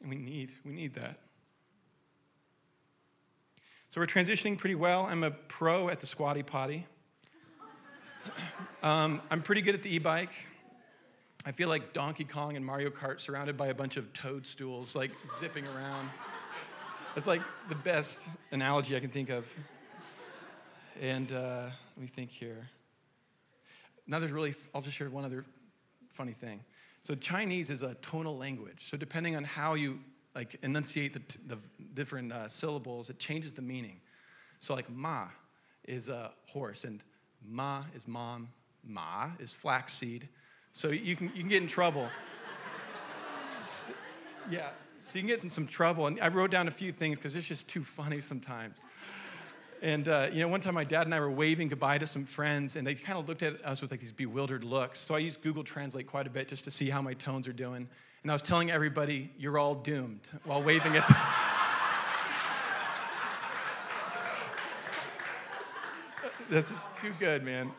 And 0.00 0.10
we 0.10 0.16
need, 0.16 0.52
we 0.64 0.72
need 0.72 0.94
that. 0.94 1.18
So 3.90 4.00
we're 4.00 4.06
transitioning 4.06 4.56
pretty 4.56 4.74
well. 4.74 5.04
I'm 5.04 5.22
a 5.22 5.30
pro 5.30 5.88
at 5.88 6.00
the 6.00 6.06
squatty 6.06 6.42
potty. 6.42 6.86
um, 8.82 9.20
I'm 9.30 9.42
pretty 9.42 9.60
good 9.60 9.74
at 9.74 9.82
the 9.82 9.94
e 9.94 9.98
bike. 9.98 10.46
I 11.44 11.52
feel 11.52 11.68
like 11.68 11.92
Donkey 11.92 12.24
Kong 12.24 12.56
and 12.56 12.64
Mario 12.64 12.90
Kart 12.90 13.18
surrounded 13.18 13.56
by 13.56 13.68
a 13.68 13.74
bunch 13.74 13.96
of 13.96 14.12
toadstools, 14.12 14.94
like 14.94 15.10
zipping 15.38 15.66
around. 15.68 16.10
That's 17.14 17.26
like 17.26 17.42
the 17.68 17.74
best 17.74 18.28
analogy 18.52 18.96
I 18.96 19.00
can 19.00 19.10
think 19.10 19.28
of. 19.28 19.46
And 21.00 21.32
uh, 21.32 21.64
let 21.96 22.00
me 22.00 22.06
think 22.06 22.30
here. 22.30 22.68
Now, 24.06 24.18
there's 24.18 24.32
really, 24.32 24.54
I'll 24.74 24.80
just 24.80 24.96
share 24.96 25.08
one 25.10 25.24
other 25.24 25.44
funny 26.10 26.32
thing. 26.32 26.60
So, 27.02 27.14
Chinese 27.14 27.70
is 27.70 27.82
a 27.82 27.94
tonal 27.94 28.36
language. 28.36 28.88
So, 28.88 28.96
depending 28.96 29.34
on 29.34 29.44
how 29.44 29.74
you 29.74 29.98
like 30.34 30.56
enunciate 30.62 31.12
the, 31.14 31.38
the 31.46 31.58
different 31.94 32.32
uh, 32.32 32.48
syllables, 32.48 33.10
it 33.10 33.18
changes 33.18 33.52
the 33.52 33.62
meaning. 33.62 34.00
So 34.60 34.74
like 34.74 34.88
ma 34.90 35.28
is 35.84 36.08
a 36.08 36.30
horse, 36.46 36.84
and 36.84 37.02
ma 37.44 37.82
is 37.94 38.06
mom, 38.06 38.48
ma 38.84 39.30
is 39.38 39.52
flaxseed. 39.52 40.28
So 40.72 40.88
you 40.88 41.16
can, 41.16 41.28
you 41.34 41.40
can 41.40 41.48
get 41.48 41.62
in 41.62 41.68
trouble. 41.68 42.08
so, 43.60 43.92
yeah, 44.50 44.70
so 44.98 45.18
you 45.18 45.22
can 45.22 45.28
get 45.28 45.44
in 45.44 45.50
some 45.50 45.66
trouble. 45.66 46.06
And 46.06 46.20
I 46.20 46.28
wrote 46.28 46.50
down 46.50 46.68
a 46.68 46.72
few 46.72 46.92
things 46.92 47.18
because 47.18 47.36
it's 47.36 47.48
just 47.48 47.68
too 47.68 47.84
funny 47.84 48.20
sometimes. 48.20 48.86
And 49.82 50.06
uh, 50.06 50.28
you 50.32 50.40
know, 50.40 50.48
one 50.48 50.60
time 50.60 50.74
my 50.74 50.84
dad 50.84 51.06
and 51.06 51.14
I 51.14 51.20
were 51.20 51.30
waving 51.30 51.68
goodbye 51.68 51.98
to 51.98 52.06
some 52.06 52.24
friends, 52.24 52.76
and 52.76 52.86
they 52.86 52.94
kind 52.94 53.18
of 53.18 53.28
looked 53.28 53.42
at 53.42 53.64
us 53.64 53.82
with 53.82 53.90
like 53.90 54.00
these 54.00 54.12
bewildered 54.12 54.62
looks. 54.62 55.00
So 55.00 55.14
I 55.14 55.18
used 55.18 55.42
Google 55.42 55.64
Translate 55.64 56.06
quite 56.06 56.26
a 56.26 56.30
bit 56.30 56.46
just 56.46 56.64
to 56.64 56.70
see 56.70 56.88
how 56.88 57.02
my 57.02 57.14
tones 57.14 57.48
are 57.48 57.52
doing 57.52 57.88
and 58.22 58.30
I 58.30 58.34
was 58.34 58.42
telling 58.42 58.70
everybody, 58.70 59.30
you're 59.36 59.58
all 59.58 59.74
doomed 59.74 60.30
while 60.44 60.62
waving 60.62 60.96
at 60.96 61.08
them. 61.08 61.16
this 66.48 66.70
is 66.70 66.84
too 67.00 67.12
good, 67.18 67.42
man. 67.42 67.72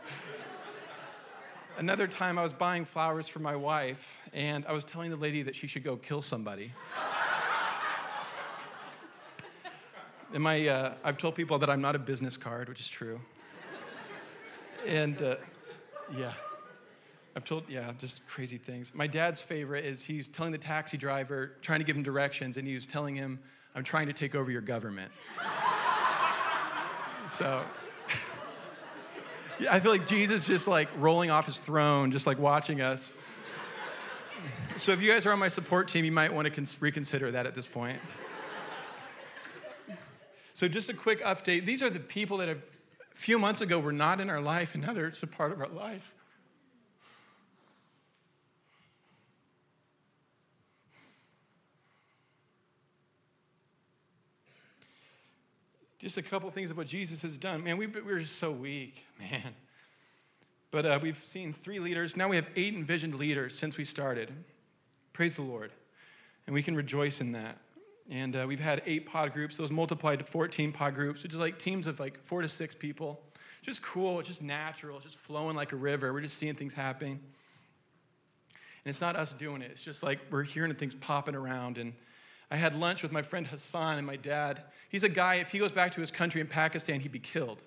Another 1.77 2.05
time 2.05 2.37
I 2.37 2.43
was 2.43 2.53
buying 2.53 2.85
flowers 2.85 3.27
for 3.27 3.39
my 3.39 3.55
wife, 3.55 4.21
and 4.31 4.63
I 4.67 4.73
was 4.73 4.85
telling 4.85 5.09
the 5.09 5.17
lady 5.17 5.41
that 5.41 5.55
she 5.55 5.65
should 5.65 5.83
go 5.83 5.97
kill 5.97 6.21
somebody. 6.21 6.71
and 10.33 10.43
my, 10.43 10.67
uh, 10.67 10.93
I've 11.03 11.17
told 11.17 11.33
people 11.33 11.57
that 11.57 11.71
I'm 11.71 11.81
not 11.81 11.95
a 11.95 11.99
business 11.99 12.37
card, 12.37 12.69
which 12.69 12.79
is 12.79 12.89
true. 12.89 13.19
And 14.85 15.19
uh, 15.21 15.37
yeah. 16.15 16.33
I've 17.35 17.43
told, 17.43 17.63
yeah, 17.67 17.91
just 17.97 18.27
crazy 18.27 18.57
things. 18.57 18.93
My 18.93 19.07
dad's 19.07 19.41
favorite 19.41 19.83
is 19.83 20.03
he's 20.03 20.27
telling 20.27 20.51
the 20.51 20.59
taxi 20.59 20.97
driver, 20.97 21.53
trying 21.63 21.79
to 21.79 21.85
give 21.85 21.95
him 21.95 22.03
directions, 22.03 22.57
and 22.57 22.67
he 22.67 22.75
was 22.75 22.85
telling 22.85 23.15
him, 23.15 23.39
I'm 23.73 23.83
trying 23.83 24.05
to 24.05 24.13
take 24.13 24.35
over 24.35 24.51
your 24.51 24.61
government. 24.61 25.11
so, 27.27 27.63
I 29.69 29.79
feel 29.79 29.91
like 29.91 30.07
Jesus 30.07 30.47
just 30.47 30.67
like 30.67 30.89
rolling 30.97 31.29
off 31.29 31.45
his 31.45 31.59
throne, 31.59 32.11
just 32.11 32.27
like 32.27 32.39
watching 32.39 32.81
us. 32.81 33.15
So, 34.77 34.91
if 34.91 35.01
you 35.01 35.11
guys 35.11 35.25
are 35.25 35.31
on 35.31 35.39
my 35.39 35.47
support 35.47 35.87
team, 35.87 36.03
you 36.03 36.11
might 36.11 36.33
want 36.33 36.51
to 36.51 36.77
reconsider 36.81 37.31
that 37.31 37.45
at 37.45 37.53
this 37.53 37.67
point. 37.67 37.99
So, 40.55 40.67
just 40.67 40.89
a 40.89 40.93
quick 40.93 41.21
update. 41.21 41.65
These 41.65 41.83
are 41.83 41.89
the 41.89 41.99
people 41.99 42.37
that 42.37 42.47
have, 42.47 42.57
a 42.57 43.17
few 43.17 43.37
months 43.37 43.61
ago, 43.61 43.79
were 43.79 43.93
not 43.93 44.19
in 44.19 44.29
our 44.29 44.41
life, 44.41 44.73
and 44.73 44.83
now 44.83 44.93
they're 44.93 45.11
a 45.21 45.27
part 45.27 45.51
of 45.51 45.61
our 45.61 45.67
life. 45.67 46.13
Just 56.03 56.17
a 56.17 56.21
couple 56.21 56.51
things 56.51 56.69
of 56.69 56.75
what 56.75 56.85
Jesus 56.85 57.21
has 57.21 57.37
done. 57.37 57.63
Man, 57.63 57.77
we, 57.77 57.87
we're 57.87 58.19
just 58.19 58.37
so 58.37 58.51
weak, 58.51 59.05
man. 59.19 59.55
But 60.69 60.85
uh, 60.85 60.99
we've 61.01 61.23
seen 61.23 61.53
three 61.53 61.79
leaders. 61.79 62.17
Now 62.17 62.27
we 62.27 62.35
have 62.35 62.49
eight 62.57 62.73
envisioned 62.73 63.15
leaders 63.15 63.57
since 63.57 63.77
we 63.77 63.85
started. 63.85 64.31
Praise 65.13 65.37
the 65.37 65.43
Lord. 65.43 65.71
And 66.45 66.53
we 66.53 66.61
can 66.61 66.75
rejoice 66.75 67.21
in 67.21 67.31
that. 67.31 67.57
And 68.09 68.35
uh, 68.35 68.45
we've 68.45 68.59
had 68.59 68.81
eight 68.85 69.05
pod 69.05 69.31
groups. 69.31 69.55
Those 69.55 69.71
multiplied 69.71 70.19
to 70.19 70.25
14 70.25 70.73
pod 70.73 70.93
groups, 70.93 71.23
which 71.23 71.31
is 71.31 71.39
like 71.39 71.57
teams 71.57 71.87
of 71.87 72.01
like 72.01 72.21
four 72.21 72.41
to 72.41 72.49
six 72.49 72.75
people. 72.75 73.21
Just 73.61 73.81
cool. 73.81 74.19
It's 74.19 74.27
just 74.27 74.43
natural. 74.43 74.97
It's 74.97 75.05
just 75.05 75.17
flowing 75.17 75.55
like 75.55 75.71
a 75.71 75.77
river. 75.77 76.11
We're 76.11 76.19
just 76.19 76.37
seeing 76.37 76.53
things 76.53 76.73
happening. 76.73 77.13
And 78.51 78.89
it's 78.89 78.99
not 78.99 79.15
us 79.15 79.31
doing 79.31 79.61
it. 79.61 79.71
It's 79.71 79.81
just 79.81 80.03
like 80.03 80.19
we're 80.29 80.43
hearing 80.43 80.73
things 80.73 80.95
popping 80.95 81.35
around. 81.35 81.77
And 81.77 81.93
I 82.51 82.57
had 82.57 82.75
lunch 82.75 83.03
with 83.03 83.11
my 83.11 83.21
friend 83.21 83.47
Hassan 83.47 83.97
and 83.97 84.05
my 84.05 84.15
dad. 84.15 84.61
He's 84.89 85.03
a 85.03 85.09
guy, 85.09 85.35
if 85.35 85.51
he 85.51 85.59
goes 85.59 85.71
back 85.71 85.91
to 85.93 86.01
his 86.01 86.11
country 86.11 86.41
in 86.41 86.47
Pakistan, 86.47 86.99
he'd 86.99 87.11
be 87.11 87.19
killed. 87.19 87.63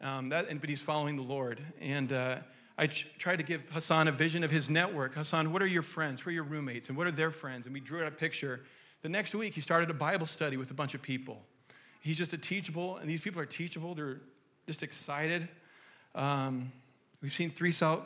Um, 0.00 0.30
that, 0.30 0.46
but 0.60 0.68
he's 0.68 0.82
following 0.82 1.16
the 1.16 1.22
Lord. 1.22 1.60
And 1.80 2.12
uh, 2.12 2.38
I 2.76 2.88
ch- 2.88 3.06
tried 3.18 3.36
to 3.36 3.44
give 3.44 3.68
Hassan 3.70 4.08
a 4.08 4.12
vision 4.12 4.42
of 4.42 4.50
his 4.50 4.68
network. 4.68 5.14
Hassan, 5.14 5.52
what 5.52 5.62
are 5.62 5.66
your 5.66 5.82
friends? 5.82 6.20
Who 6.20 6.30
are 6.30 6.32
your 6.32 6.44
roommates? 6.44 6.88
And 6.88 6.98
what 6.98 7.06
are 7.06 7.12
their 7.12 7.30
friends? 7.30 7.66
And 7.66 7.72
we 7.72 7.80
drew 7.80 8.02
out 8.02 8.08
a 8.08 8.10
picture. 8.10 8.64
The 9.02 9.08
next 9.08 9.34
week, 9.34 9.54
he 9.54 9.60
started 9.60 9.90
a 9.90 9.94
Bible 9.94 10.26
study 10.26 10.56
with 10.56 10.70
a 10.70 10.74
bunch 10.74 10.94
of 10.94 11.02
people. 11.02 11.42
He's 12.00 12.18
just 12.18 12.32
a 12.32 12.38
teachable, 12.38 12.96
and 12.98 13.08
these 13.08 13.20
people 13.20 13.40
are 13.40 13.46
teachable. 13.46 13.94
They're 13.94 14.20
just 14.66 14.82
excited. 14.82 15.48
Um, 16.14 16.72
we've 17.22 17.32
seen 17.32 17.50
three, 17.50 17.72
sal- 17.72 18.04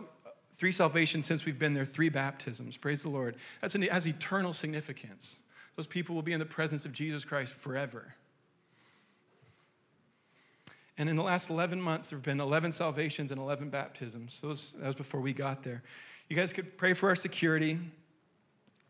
three 0.52 0.72
salvations 0.72 1.26
since 1.26 1.46
we've 1.46 1.58
been 1.58 1.74
there, 1.74 1.84
three 1.84 2.08
baptisms. 2.08 2.76
Praise 2.76 3.02
the 3.02 3.08
Lord. 3.08 3.36
That's 3.60 3.74
an, 3.74 3.82
has 3.82 4.06
eternal 4.06 4.52
significance 4.52 5.38
those 5.78 5.86
people 5.86 6.16
will 6.16 6.22
be 6.22 6.32
in 6.32 6.40
the 6.40 6.44
presence 6.44 6.84
of 6.84 6.92
Jesus 6.92 7.24
Christ 7.24 7.54
forever. 7.54 8.12
And 10.98 11.08
in 11.08 11.14
the 11.14 11.22
last 11.22 11.50
11 11.50 11.80
months, 11.80 12.10
there 12.10 12.16
have 12.16 12.24
been 12.24 12.40
11 12.40 12.72
salvations 12.72 13.30
and 13.30 13.40
11 13.40 13.70
baptisms. 13.70 14.40
Those, 14.40 14.72
that 14.72 14.86
was 14.88 14.96
before 14.96 15.20
we 15.20 15.32
got 15.32 15.62
there. 15.62 15.84
You 16.28 16.34
guys 16.34 16.52
could 16.52 16.76
pray 16.76 16.94
for 16.94 17.10
our 17.10 17.14
security. 17.14 17.78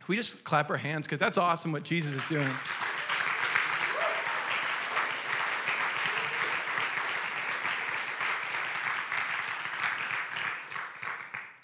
we 0.09 0.17
just 0.17 0.45
clap 0.45 0.71
our 0.71 0.79
hands 0.79 1.07
because 1.07 1.19
that's 1.19 1.37
awesome 1.37 1.73
what 1.73 1.83
Jesus 1.83 2.15
is 2.15 2.25
doing. 2.25 2.49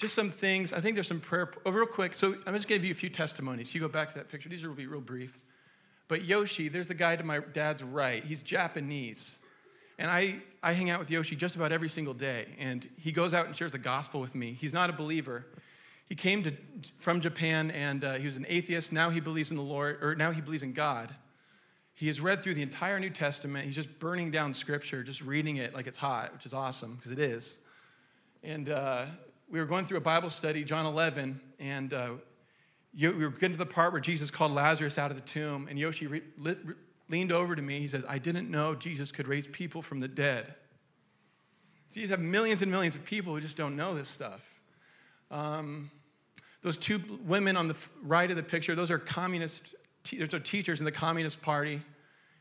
Just 0.04 0.14
some 0.14 0.30
things. 0.30 0.72
I 0.72 0.80
think 0.80 0.94
there's 0.96 1.08
some 1.08 1.20
prayer. 1.20 1.50
Oh, 1.64 1.70
real 1.70 1.86
quick. 1.86 2.14
So 2.14 2.34
I'm 2.46 2.54
just 2.54 2.68
going 2.68 2.78
to 2.78 2.78
give 2.78 2.84
you 2.84 2.92
a 2.92 2.94
few 2.94 3.08
testimonies. 3.08 3.74
You 3.74 3.80
go 3.80 3.88
back 3.88 4.08
to 4.10 4.14
that 4.16 4.28
picture. 4.28 4.48
These 4.48 4.66
will 4.66 4.74
be 4.74 4.86
real 4.86 5.00
brief. 5.00 5.40
But 6.08 6.24
Yoshi, 6.24 6.68
there's 6.68 6.88
the 6.88 6.94
guy 6.94 7.16
to 7.16 7.24
my 7.24 7.38
dad's 7.38 7.82
right. 7.82 8.22
He's 8.22 8.42
Japanese. 8.42 9.38
And 9.98 10.10
I, 10.10 10.42
I 10.62 10.72
hang 10.72 10.90
out 10.90 11.00
with 11.00 11.10
Yoshi 11.10 11.36
just 11.36 11.56
about 11.56 11.72
every 11.72 11.88
single 11.88 12.12
day. 12.12 12.46
And 12.58 12.86
he 12.98 13.12
goes 13.12 13.32
out 13.32 13.46
and 13.46 13.56
shares 13.56 13.72
the 13.72 13.78
gospel 13.78 14.20
with 14.20 14.34
me. 14.34 14.52
He's 14.52 14.74
not 14.74 14.90
a 14.90 14.92
believer. 14.92 15.46
He 16.06 16.14
came 16.14 16.42
to, 16.42 16.52
from 16.98 17.20
Japan 17.20 17.70
and 17.70 18.04
uh, 18.04 18.14
he 18.14 18.26
was 18.26 18.36
an 18.36 18.44
atheist. 18.48 18.92
Now 18.92 19.08
he 19.08 19.20
believes 19.20 19.50
in 19.50 19.56
the 19.56 19.62
Lord, 19.62 20.02
or 20.02 20.14
now 20.14 20.32
he 20.32 20.42
believes 20.42 20.62
in 20.62 20.74
God. 20.74 21.14
He 21.94 22.08
has 22.08 22.20
read 22.20 22.42
through 22.42 22.54
the 22.54 22.62
entire 22.62 23.00
New 23.00 23.08
Testament. 23.08 23.64
He's 23.64 23.76
just 23.76 23.98
burning 23.98 24.30
down 24.30 24.52
scripture, 24.52 25.02
just 25.02 25.22
reading 25.22 25.56
it 25.56 25.74
like 25.74 25.86
it's 25.86 25.96
hot, 25.96 26.34
which 26.34 26.44
is 26.44 26.52
awesome 26.52 26.96
because 26.96 27.12
it 27.12 27.20
is. 27.20 27.60
And 28.42 28.68
uh, 28.68 29.06
we 29.48 29.58
were 29.58 29.66
going 29.66 29.84
through 29.84 29.98
a 29.98 30.02
Bible 30.02 30.30
study, 30.30 30.64
John 30.64 30.86
11, 30.86 31.40
and 31.58 31.92
uh, 31.92 32.10
we 32.98 33.10
were 33.12 33.30
getting 33.30 33.52
to 33.52 33.58
the 33.58 33.66
part 33.66 33.92
where 33.92 34.00
Jesus 34.00 34.30
called 34.30 34.52
Lazarus 34.52 34.98
out 34.98 35.10
of 35.10 35.16
the 35.16 35.22
tomb, 35.22 35.66
and 35.68 35.78
Yoshi 35.78 36.06
re- 36.06 36.22
re- 36.38 36.56
leaned 37.08 37.32
over 37.32 37.54
to 37.54 37.62
me. 37.62 37.80
He 37.80 37.88
says, 37.88 38.04
I 38.08 38.18
didn't 38.18 38.50
know 38.50 38.74
Jesus 38.74 39.12
could 39.12 39.28
raise 39.28 39.46
people 39.46 39.82
from 39.82 40.00
the 40.00 40.08
dead. 40.08 40.54
So 41.88 42.00
you 42.00 42.08
have 42.08 42.20
millions 42.20 42.62
and 42.62 42.70
millions 42.70 42.96
of 42.96 43.04
people 43.04 43.34
who 43.34 43.40
just 43.40 43.56
don't 43.56 43.76
know 43.76 43.94
this 43.94 44.08
stuff. 44.08 44.60
Um, 45.30 45.90
those 46.62 46.76
two 46.76 47.00
women 47.24 47.56
on 47.56 47.68
the 47.68 47.76
right 48.02 48.30
of 48.30 48.36
the 48.36 48.42
picture, 48.42 48.74
those 48.74 48.90
are 48.90 48.98
communist, 48.98 49.74
those 50.16 50.32
are 50.32 50.40
teachers 50.40 50.80
in 50.80 50.86
the 50.86 50.92
Communist 50.92 51.42
Party. 51.42 51.82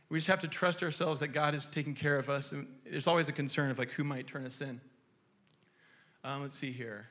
We 0.10 0.18
just 0.18 0.28
have 0.28 0.40
to 0.42 0.48
trust 0.48 0.82
ourselves 0.82 1.20
that 1.20 1.30
God 1.30 1.56
is 1.56 1.68
taking 1.68 1.94
care 1.94 2.18
of 2.18 2.30
us. 2.30 2.52
And 2.52 2.68
there's 2.90 3.08
always 3.08 3.28
a 3.30 3.34
concern 3.34 3.70
of 3.70 3.80
like 3.80 3.92
who 3.92 4.04
might 4.04 4.28
turn 4.28 4.46
us 4.46 4.62
in. 4.62 4.80
Um, 6.26 6.42
let's 6.42 6.56
see 6.56 6.72
here. 6.72 7.06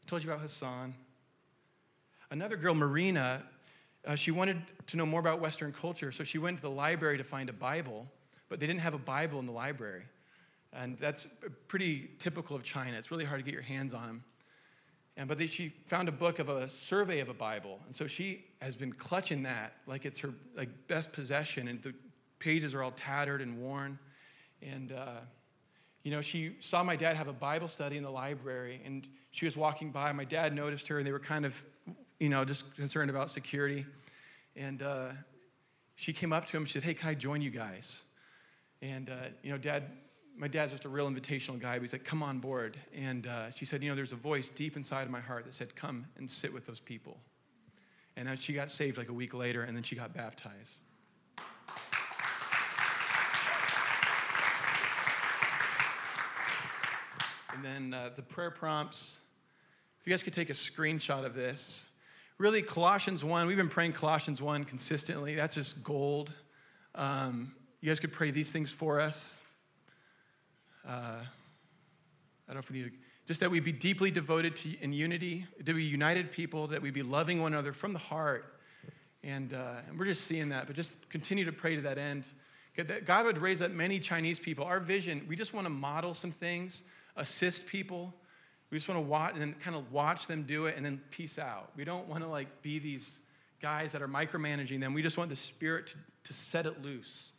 I 0.00 0.08
told 0.08 0.22
you 0.22 0.30
about 0.30 0.42
Hassan. 0.42 0.94
Another 2.30 2.56
girl, 2.56 2.72
Marina, 2.72 3.42
uh, 4.06 4.14
she 4.14 4.30
wanted 4.30 4.62
to 4.86 4.96
know 4.96 5.04
more 5.04 5.18
about 5.18 5.40
Western 5.40 5.72
culture, 5.72 6.12
so 6.12 6.22
she 6.22 6.38
went 6.38 6.58
to 6.58 6.62
the 6.62 6.70
library 6.70 7.18
to 7.18 7.24
find 7.24 7.50
a 7.50 7.52
Bible, 7.52 8.06
but 8.48 8.60
they 8.60 8.66
didn't 8.66 8.80
have 8.82 8.94
a 8.94 8.98
Bible 8.98 9.40
in 9.40 9.46
the 9.46 9.52
library. 9.52 10.02
And 10.72 10.96
that's 10.98 11.26
pretty 11.66 12.10
typical 12.20 12.54
of 12.54 12.62
China. 12.62 12.96
It's 12.96 13.10
really 13.10 13.24
hard 13.24 13.40
to 13.40 13.44
get 13.44 13.54
your 13.54 13.62
hands 13.62 13.92
on 13.92 14.06
them. 14.06 14.24
And, 15.16 15.28
but 15.28 15.36
they, 15.36 15.48
she 15.48 15.68
found 15.68 16.08
a 16.08 16.12
book 16.12 16.38
of 16.38 16.48
a 16.48 16.68
survey 16.68 17.18
of 17.18 17.28
a 17.28 17.34
Bible. 17.34 17.80
And 17.86 17.94
so 17.94 18.06
she 18.06 18.44
has 18.60 18.76
been 18.76 18.92
clutching 18.92 19.42
that 19.42 19.74
like 19.86 20.06
it's 20.06 20.20
her 20.20 20.30
like 20.56 20.70
best 20.86 21.12
possession. 21.12 21.68
And 21.68 21.82
the 21.82 21.92
pages 22.38 22.74
are 22.74 22.82
all 22.82 22.92
tattered 22.92 23.42
and 23.42 23.58
worn. 23.58 23.98
And 24.62 24.92
uh, 24.92 25.20
you 26.02 26.10
know, 26.10 26.20
she 26.20 26.56
saw 26.60 26.82
my 26.82 26.96
dad 26.96 27.16
have 27.16 27.28
a 27.28 27.32
Bible 27.32 27.68
study 27.68 27.96
in 27.96 28.02
the 28.02 28.10
library, 28.10 28.80
and 28.84 29.06
she 29.30 29.44
was 29.44 29.56
walking 29.56 29.90
by. 29.90 30.12
My 30.12 30.24
dad 30.24 30.54
noticed 30.54 30.88
her, 30.88 30.98
and 30.98 31.06
they 31.06 31.12
were 31.12 31.20
kind 31.20 31.46
of, 31.46 31.64
you 32.18 32.28
know, 32.28 32.44
just 32.44 32.74
concerned 32.76 33.10
about 33.10 33.30
security. 33.30 33.86
And 34.56 34.82
uh, 34.82 35.08
she 35.94 36.12
came 36.12 36.32
up 36.32 36.46
to 36.46 36.56
him. 36.56 36.64
She 36.64 36.72
said, 36.72 36.82
"Hey, 36.82 36.94
can 36.94 37.08
I 37.08 37.14
join 37.14 37.40
you 37.40 37.50
guys?" 37.50 38.02
And 38.80 39.10
uh, 39.10 39.28
you 39.42 39.52
know, 39.52 39.58
Dad, 39.58 39.84
my 40.36 40.48
dad's 40.48 40.72
just 40.72 40.84
a 40.84 40.88
real 40.88 41.08
invitational 41.08 41.60
guy. 41.60 41.74
But 41.74 41.82
he's 41.82 41.92
like, 41.92 42.04
"Come 42.04 42.22
on 42.22 42.38
board." 42.40 42.76
And 42.94 43.26
uh, 43.26 43.52
she 43.52 43.64
said, 43.64 43.82
"You 43.82 43.90
know, 43.90 43.94
there's 43.94 44.12
a 44.12 44.16
voice 44.16 44.50
deep 44.50 44.76
inside 44.76 45.02
of 45.02 45.10
my 45.10 45.20
heart 45.20 45.44
that 45.44 45.54
said, 45.54 45.76
come 45.76 46.06
and 46.16 46.28
sit 46.28 46.52
with 46.52 46.66
those 46.66 46.80
people." 46.80 47.18
And 48.16 48.38
she 48.38 48.52
got 48.52 48.70
saved 48.70 48.98
like 48.98 49.08
a 49.08 49.12
week 49.12 49.32
later, 49.32 49.62
and 49.62 49.74
then 49.74 49.82
she 49.82 49.96
got 49.96 50.12
baptized. 50.12 50.80
Then 57.62 57.94
uh, 57.94 58.10
the 58.16 58.22
prayer 58.22 58.50
prompts. 58.50 59.20
If 60.00 60.06
you 60.06 60.12
guys 60.12 60.24
could 60.24 60.32
take 60.32 60.50
a 60.50 60.54
screenshot 60.54 61.24
of 61.24 61.34
this. 61.34 61.88
Really, 62.36 62.60
Colossians 62.60 63.22
1, 63.22 63.46
we've 63.46 63.56
been 63.56 63.68
praying 63.68 63.92
Colossians 63.92 64.42
1 64.42 64.64
consistently. 64.64 65.36
That's 65.36 65.54
just 65.54 65.84
gold. 65.84 66.34
Um, 66.96 67.54
you 67.80 67.88
guys 67.88 68.00
could 68.00 68.10
pray 68.10 68.32
these 68.32 68.50
things 68.50 68.72
for 68.72 68.98
us. 68.98 69.38
Uh, 70.84 70.90
I 70.90 71.24
don't 72.48 72.56
know 72.56 72.58
if 72.58 72.70
we 72.70 72.78
need 72.78 72.84
to, 72.86 72.96
just 73.26 73.38
that 73.40 73.50
we 73.52 73.60
be 73.60 73.70
deeply 73.70 74.10
devoted 74.10 74.56
to 74.56 74.76
in 74.80 74.92
unity, 74.92 75.46
that 75.58 75.72
we 75.72 75.82
be 75.82 75.84
united 75.84 76.32
people, 76.32 76.66
that 76.66 76.82
we 76.82 76.90
be 76.90 77.02
loving 77.02 77.40
one 77.40 77.52
another 77.52 77.72
from 77.72 77.92
the 77.92 78.00
heart. 78.00 78.58
And, 79.22 79.54
uh, 79.54 79.82
and 79.88 79.96
we're 79.96 80.06
just 80.06 80.24
seeing 80.24 80.48
that, 80.48 80.66
but 80.66 80.74
just 80.74 81.08
continue 81.10 81.44
to 81.44 81.52
pray 81.52 81.76
to 81.76 81.82
that 81.82 81.96
end. 81.96 82.26
God 83.04 83.24
would 83.24 83.38
raise 83.38 83.62
up 83.62 83.70
many 83.70 84.00
Chinese 84.00 84.40
people. 84.40 84.64
Our 84.64 84.80
vision, 84.80 85.26
we 85.28 85.36
just 85.36 85.54
want 85.54 85.66
to 85.66 85.72
model 85.72 86.12
some 86.12 86.32
things 86.32 86.82
assist 87.16 87.66
people. 87.66 88.14
We 88.70 88.78
just 88.78 88.88
want 88.88 89.00
to 89.00 89.06
watch 89.06 89.32
and 89.32 89.40
then 89.40 89.54
kind 89.54 89.76
of 89.76 89.92
watch 89.92 90.26
them 90.26 90.44
do 90.44 90.66
it 90.66 90.76
and 90.76 90.84
then 90.84 91.00
peace 91.10 91.38
out. 91.38 91.70
We 91.76 91.84
don't 91.84 92.08
want 92.08 92.22
to 92.22 92.28
like 92.28 92.62
be 92.62 92.78
these 92.78 93.18
guys 93.60 93.92
that 93.92 94.02
are 94.02 94.08
micromanaging 94.08 94.80
them. 94.80 94.94
We 94.94 95.02
just 95.02 95.18
want 95.18 95.30
the 95.30 95.36
spirit 95.36 95.88
to, 95.88 95.94
to 96.24 96.32
set 96.32 96.66
it 96.66 96.82
loose. 96.82 97.32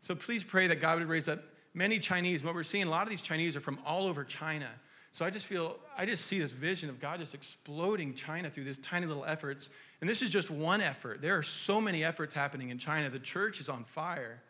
So 0.00 0.14
please 0.14 0.44
pray 0.44 0.66
that 0.66 0.80
God 0.80 0.98
would 0.98 1.08
raise 1.08 1.28
up 1.28 1.42
many 1.72 1.98
Chinese. 1.98 2.44
What 2.44 2.54
we're 2.54 2.62
seeing, 2.62 2.84
a 2.84 2.90
lot 2.90 3.04
of 3.04 3.10
these 3.10 3.22
Chinese 3.22 3.56
are 3.56 3.60
from 3.60 3.78
all 3.86 4.06
over 4.06 4.24
China. 4.24 4.68
So 5.12 5.24
I 5.24 5.30
just 5.30 5.46
feel, 5.46 5.78
I 5.96 6.06
just 6.06 6.26
see 6.26 6.38
this 6.38 6.50
vision 6.50 6.90
of 6.90 7.00
God 7.00 7.20
just 7.20 7.34
exploding 7.34 8.14
China 8.14 8.50
through 8.50 8.64
these 8.64 8.78
tiny 8.78 9.06
little 9.06 9.24
efforts. 9.24 9.70
And 10.00 10.10
this 10.10 10.22
is 10.22 10.30
just 10.30 10.50
one 10.50 10.80
effort. 10.80 11.22
There 11.22 11.38
are 11.38 11.42
so 11.42 11.80
many 11.80 12.04
efforts 12.04 12.34
happening 12.34 12.70
in 12.70 12.78
China. 12.78 13.08
The 13.08 13.20
church 13.20 13.60
is 13.60 13.68
on 13.68 13.84
fire 13.84 14.42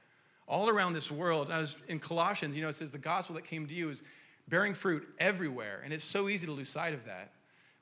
all 0.47 0.69
around 0.69 0.93
this 0.93 1.11
world. 1.11 1.51
I 1.51 1.61
was 1.61 1.77
in 1.89 1.99
Colossians, 1.99 2.57
you 2.57 2.63
know, 2.63 2.69
it 2.69 2.75
says 2.75 2.93
the 2.93 2.99
gospel 2.99 3.35
that 3.37 3.45
came 3.45 3.67
to 3.67 3.75
you 3.75 3.91
is 3.91 4.03
bearing 4.49 4.75
fruit 4.75 5.07
everywhere. 5.19 5.81
And 5.85 5.93
it's 5.93 6.05
so 6.05 6.29
easy 6.29 6.47
to 6.47 6.53
lose 6.53 6.69
sight 6.69 6.95
of 6.95 7.05
that. 7.07 7.33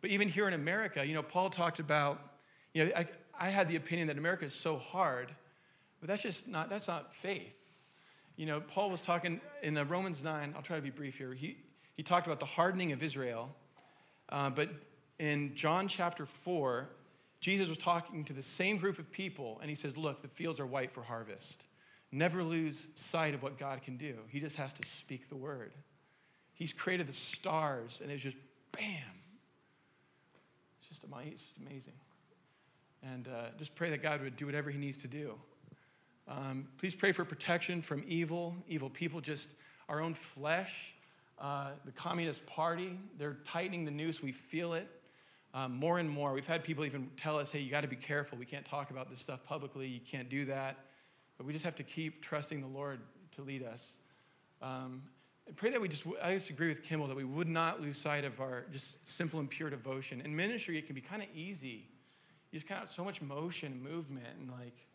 But 0.00 0.10
even 0.10 0.28
here 0.28 0.48
in 0.48 0.54
America, 0.54 1.06
you 1.06 1.14
know, 1.14 1.22
Paul 1.22 1.50
talked 1.50 1.78
about, 1.78 2.20
you 2.74 2.84
know, 2.84 2.92
I, 2.96 3.06
I 3.38 3.48
had 3.50 3.68
the 3.68 3.76
opinion 3.76 4.08
that 4.08 4.18
America 4.18 4.44
is 4.44 4.54
so 4.54 4.76
hard, 4.76 5.32
but 6.00 6.08
that's 6.08 6.22
just 6.22 6.48
not, 6.48 6.68
that's 6.70 6.88
not 6.88 7.14
faith. 7.14 7.58
You 8.36 8.46
know, 8.46 8.60
Paul 8.60 8.90
was 8.90 9.00
talking 9.00 9.40
in 9.62 9.76
uh, 9.76 9.84
Romans 9.84 10.24
9, 10.24 10.54
I'll 10.56 10.62
try 10.62 10.76
to 10.76 10.82
be 10.82 10.90
brief 10.90 11.18
here. 11.18 11.34
He, 11.34 11.58
he 11.94 12.02
talked 12.02 12.26
about 12.26 12.40
the 12.40 12.46
hardening 12.46 12.92
of 12.92 13.02
Israel. 13.02 13.54
Uh, 14.28 14.50
but 14.50 14.70
in 15.18 15.54
John 15.54 15.86
chapter 15.86 16.26
4, 16.26 16.88
Jesus 17.40 17.68
was 17.68 17.78
talking 17.78 18.24
to 18.24 18.32
the 18.32 18.42
same 18.42 18.78
group 18.78 18.98
of 18.98 19.10
people, 19.10 19.58
and 19.60 19.68
he 19.68 19.74
says, 19.76 19.96
Look, 19.96 20.22
the 20.22 20.28
fields 20.28 20.60
are 20.60 20.66
white 20.66 20.90
for 20.90 21.02
harvest. 21.02 21.66
Never 22.10 22.42
lose 22.42 22.88
sight 22.94 23.34
of 23.34 23.42
what 23.42 23.58
God 23.58 23.82
can 23.82 23.96
do. 23.96 24.16
He 24.28 24.38
just 24.40 24.56
has 24.56 24.72
to 24.74 24.86
speak 24.86 25.28
the 25.28 25.36
word. 25.36 25.72
He's 26.54 26.72
created 26.72 27.06
the 27.06 27.12
stars, 27.12 28.00
and 28.02 28.10
it's 28.10 28.22
just 28.22 28.36
bam. 28.72 28.86
It's 30.78 30.88
just, 30.88 31.04
amazing. 31.04 31.32
It's 31.32 31.44
just 31.44 31.58
amazing. 31.58 31.94
And 33.02 33.28
uh, 33.28 33.48
just 33.58 33.74
pray 33.74 33.90
that 33.90 34.02
God 34.02 34.22
would 34.22 34.36
do 34.36 34.46
whatever 34.46 34.70
He 34.70 34.78
needs 34.78 34.96
to 34.98 35.08
do. 35.08 35.34
Um, 36.28 36.68
please 36.78 36.94
pray 36.94 37.12
for 37.12 37.24
protection 37.24 37.80
from 37.80 38.04
evil, 38.06 38.54
evil 38.68 38.88
people, 38.90 39.20
just 39.20 39.50
our 39.88 40.00
own 40.00 40.14
flesh. 40.14 40.94
Uh, 41.38 41.70
the 41.84 41.92
Communist 41.92 42.46
Party, 42.46 42.98
they're 43.18 43.38
tightening 43.44 43.84
the 43.84 43.90
noose. 43.90 44.22
We 44.22 44.30
feel 44.30 44.74
it 44.74 44.88
um, 45.54 45.74
more 45.74 45.98
and 45.98 46.08
more. 46.08 46.32
We've 46.32 46.46
had 46.46 46.62
people 46.62 46.84
even 46.84 47.10
tell 47.16 47.38
us, 47.38 47.50
hey, 47.50 47.58
you 47.58 47.70
got 47.70 47.82
to 47.82 47.88
be 47.88 47.96
careful. 47.96 48.38
We 48.38 48.46
can't 48.46 48.64
talk 48.64 48.90
about 48.90 49.10
this 49.10 49.20
stuff 49.20 49.42
publicly. 49.42 49.86
You 49.86 50.00
can't 50.00 50.28
do 50.28 50.44
that. 50.46 50.76
But 51.36 51.46
we 51.46 51.52
just 51.52 51.64
have 51.64 51.74
to 51.76 51.82
keep 51.82 52.22
trusting 52.22 52.60
the 52.60 52.66
Lord 52.66 53.00
to 53.32 53.42
lead 53.42 53.64
us. 53.64 53.96
Um, 54.60 55.02
and 55.46 55.56
pray 55.56 55.70
that 55.70 55.80
we 55.80 55.88
just, 55.88 56.06
I 56.22 56.34
just 56.34 56.50
agree 56.50 56.68
with 56.68 56.82
Kimball, 56.82 57.08
that 57.08 57.16
we 57.16 57.24
would 57.24 57.48
not 57.48 57.80
lose 57.80 57.98
sight 57.98 58.24
of 58.24 58.40
our 58.40 58.64
just 58.72 59.06
simple 59.08 59.40
and 59.40 59.50
pure 59.50 59.70
devotion. 59.70 60.20
In 60.20 60.34
ministry, 60.34 60.78
it 60.78 60.86
can 60.86 60.94
be 60.94 61.00
kind 61.00 61.22
of 61.22 61.28
easy. 61.34 61.88
You 62.50 62.58
just 62.58 62.68
kind 62.68 62.82
of 62.82 62.88
so 62.88 63.04
much 63.04 63.20
motion 63.20 63.72
and 63.72 63.82
movement. 63.82 64.26
And 64.38 64.50
like, 64.50 64.86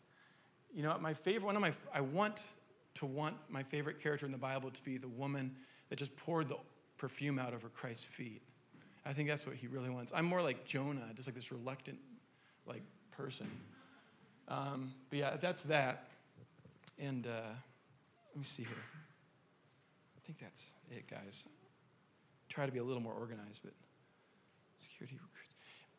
you 0.72 0.82
know, 0.82 0.96
my 1.00 1.12
favorite, 1.12 1.44
one 1.44 1.56
of 1.56 1.62
my, 1.62 1.72
I 1.92 2.00
want 2.00 2.48
to 2.94 3.06
want 3.06 3.36
my 3.48 3.62
favorite 3.62 4.00
character 4.00 4.26
in 4.26 4.32
the 4.32 4.38
Bible 4.38 4.70
to 4.70 4.82
be 4.82 4.96
the 4.96 5.08
woman 5.08 5.54
that 5.90 5.96
just 5.96 6.16
poured 6.16 6.48
the 6.48 6.56
perfume 6.96 7.38
out 7.38 7.52
over 7.54 7.68
Christ's 7.68 8.04
feet. 8.04 8.42
I 9.04 9.12
think 9.12 9.28
that's 9.28 9.46
what 9.46 9.56
he 9.56 9.66
really 9.66 9.90
wants. 9.90 10.12
I'm 10.14 10.26
more 10.26 10.42
like 10.42 10.64
Jonah, 10.64 11.06
just 11.14 11.28
like 11.28 11.34
this 11.34 11.52
reluctant, 11.52 11.98
like 12.66 12.82
person. 13.10 13.50
Um, 14.48 14.92
but 15.10 15.18
yeah, 15.18 15.36
that's 15.36 15.62
that. 15.64 16.08
And 16.98 17.26
uh, 17.26 17.30
let 18.34 18.36
me 18.36 18.44
see 18.44 18.64
here 18.64 18.97
think 20.28 20.40
that's 20.40 20.70
it, 20.90 21.10
guys. 21.10 21.44
Try 22.50 22.66
to 22.66 22.72
be 22.72 22.78
a 22.78 22.84
little 22.84 23.00
more 23.02 23.14
organized, 23.14 23.62
but 23.64 23.72
security 24.76 25.14
recruits. 25.14 25.54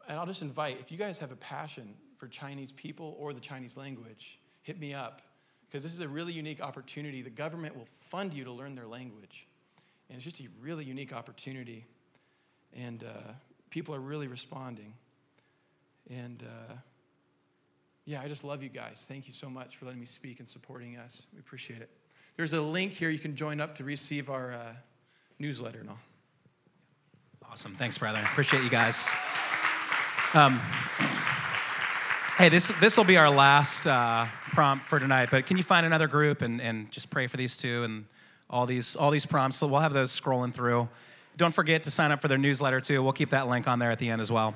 And 0.08 0.20
I'll 0.20 0.28
just 0.28 0.44
invite, 0.44 0.78
if 0.80 0.92
you 0.92 1.00
guys 1.00 1.18
have 1.18 1.32
a 1.32 1.36
passion 1.36 1.96
for 2.18 2.28
Chinese 2.28 2.72
people 2.72 3.18
or 3.20 3.34
the 3.34 3.40
Chinese 3.40 3.76
language, 3.76 4.40
hit 4.62 4.80
me 4.80 4.94
up 4.94 5.24
because 5.66 5.84
this 5.84 5.94
is 5.94 6.00
a 6.00 6.08
really 6.08 6.32
unique 6.32 6.62
opportunity. 6.62 7.24
The 7.24 7.32
government 7.32 7.76
will 7.76 7.88
fund 7.98 8.34
you 8.34 8.44
to 8.44 8.52
learn 8.52 8.74
their 8.74 8.86
language. 8.86 9.48
And 10.10 10.16
it's 10.16 10.26
just 10.26 10.40
a 10.42 10.48
really 10.62 10.86
unique 10.86 11.12
opportunity. 11.12 11.86
And 12.76 13.04
uh, 13.04 13.34
people 13.72 13.96
are 13.96 14.00
really 14.00 14.28
responding. 14.28 14.94
And 16.08 16.44
uh, 16.44 16.74
yeah, 18.06 18.22
I 18.22 18.28
just 18.28 18.44
love 18.44 18.62
you 18.62 18.70
guys. 18.70 19.06
Thank 19.08 19.26
you 19.26 19.34
so 19.34 19.50
much 19.50 19.78
for 19.78 19.86
letting 19.86 20.00
me 20.00 20.06
speak 20.06 20.38
and 20.38 20.48
supporting 20.48 20.98
us. 20.98 21.26
We 21.34 21.40
appreciate 21.40 21.82
it. 21.82 21.90
There's 22.40 22.54
a 22.54 22.62
link 22.62 22.94
here 22.94 23.10
you 23.10 23.20
can 23.20 23.36
join 23.36 23.60
up 23.60 23.76
to 23.76 23.84
receive 23.84 24.30
our 24.30 24.54
uh, 24.54 24.74
newsletter 25.40 25.82
and 25.82 25.90
all. 25.90 26.00
Awesome. 27.52 27.76
Thanks, 27.76 27.98
brother. 27.98 28.20
Appreciate 28.20 28.64
you 28.64 28.70
guys. 28.70 29.14
Um, 30.34 30.58
hey, 32.38 32.48
this 32.48 32.70
this 32.80 32.96
will 32.96 33.04
be 33.04 33.18
our 33.18 33.30
last 33.30 33.86
uh, 33.86 34.26
prompt 34.54 34.86
for 34.86 35.02
tonight. 35.02 35.28
But 35.30 35.48
can 35.48 35.58
you 35.58 35.64
find 35.64 35.86
another 35.86 36.08
group 36.08 36.42
and, 36.42 36.62
and 36.62 36.90
just 36.92 37.10
pray 37.10 37.28
for 37.28 37.36
these 37.36 37.58
two 37.58 37.84
and 37.84 38.06
all 38.50 38.66
these 38.66 38.96
all 38.96 39.12
these 39.12 39.26
prompts? 39.26 39.58
So 39.58 39.68
we'll 39.68 39.82
have 39.82 39.92
those 39.92 40.18
scrolling 40.18 40.54
through. 40.54 40.88
Don't 41.36 41.54
forget 41.54 41.84
to 41.84 41.92
sign 41.92 42.14
up 42.14 42.22
for 42.22 42.30
their 42.30 42.38
newsletter 42.38 42.80
too. 42.80 43.04
We'll 43.04 43.12
keep 43.12 43.32
that 43.32 43.50
link 43.50 43.68
on 43.68 43.80
there 43.80 43.92
at 43.92 44.00
the 44.00 44.08
end 44.08 44.22
as 44.22 44.32
well. 44.32 44.56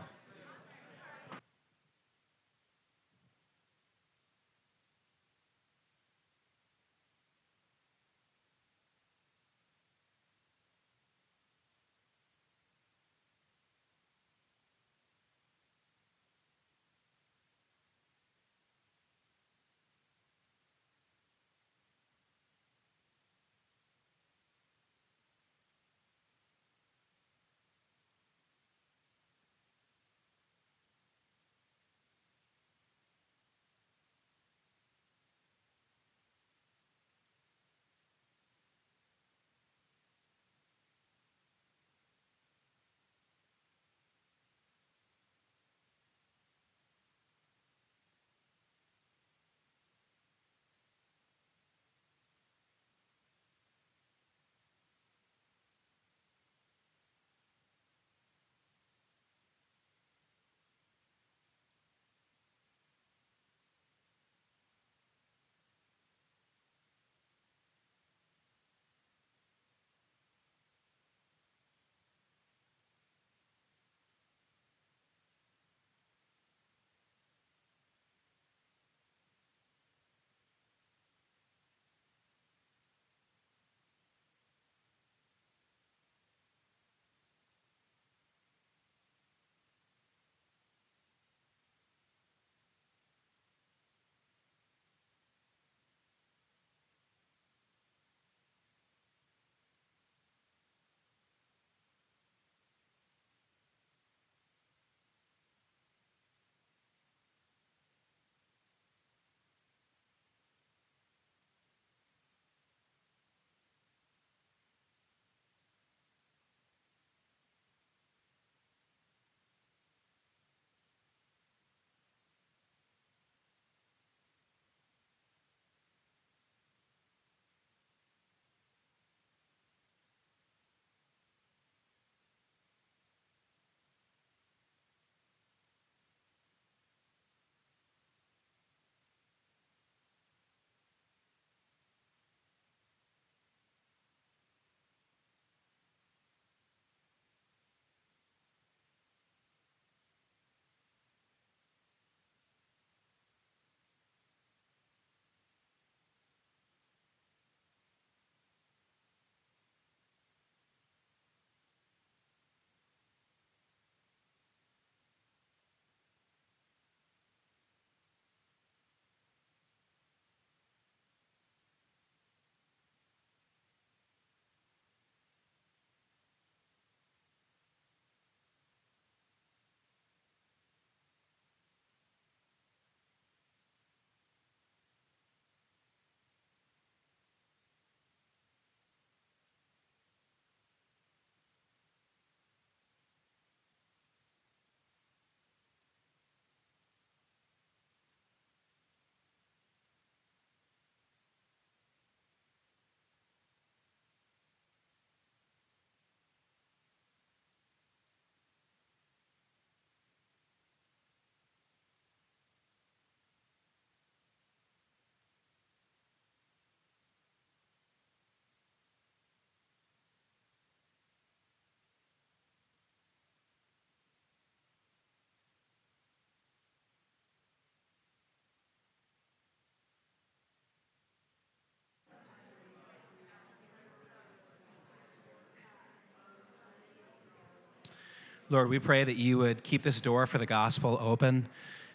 Lord, 238.54 238.70
we 238.70 238.78
pray 238.78 239.04
that 239.04 239.16
you 239.16 239.39
would 239.39 239.64
keep 239.64 239.82
this 239.82 239.99
door 239.99 240.28
for 240.28 240.38
the 240.38 240.45
gospel 240.45 240.95
open. 241.01 241.47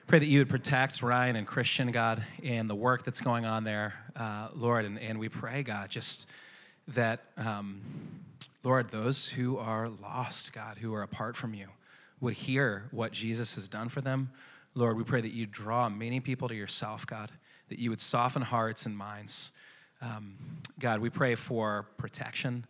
Pray 0.09 0.19
that 0.19 0.27
you 0.27 0.41
would 0.41 0.49
protect 0.49 1.05
Ryan 1.05 1.37
and 1.37 1.47
Christian, 1.47 1.93
God, 1.93 2.25
and 2.43 2.69
the 2.69 2.75
work 2.75 3.05
that's 3.05 3.21
going 3.21 3.45
on 3.45 3.63
there, 3.63 3.95
uh, 4.17 4.49
Lord. 4.57 4.85
And, 4.85 4.99
and 4.99 5.21
we 5.21 5.29
pray, 5.29 5.63
God, 5.63 5.89
just 5.89 6.29
that, 6.89 7.21
um, 7.37 7.81
Lord, 8.65 8.91
those 8.91 9.29
who 9.29 9.57
are 9.57 9.89
lost, 9.89 10.53
God, 10.53 10.79
who 10.79 10.93
are 10.95 11.03
apart 11.03 11.37
from 11.37 11.55
you, 11.55 11.69
would 12.19 12.35
hear 12.35 12.89
what 12.91 13.13
Jesus 13.13 13.55
has 13.55 13.69
done 13.69 13.89
for 13.89 14.01
them. 14.01 14.33
Lord, 14.75 14.97
we 14.97 15.05
pray 15.05 15.21
that 15.21 15.33
you 15.33 15.47
draw 15.47 15.89
many 15.89 16.19
people 16.19 16.49
to 16.49 16.57
yourself, 16.57 17.07
God, 17.07 17.31
that 17.69 17.79
you 17.79 17.91
would 17.91 18.01
soften 18.01 18.43
hearts 18.43 18.85
and 18.85 18.99
minds. 18.99 19.53
Um, 20.03 20.35
God, 20.81 20.99
we 20.99 21.09
pray 21.09 21.37
for 21.37 21.87
protection. 21.99 22.65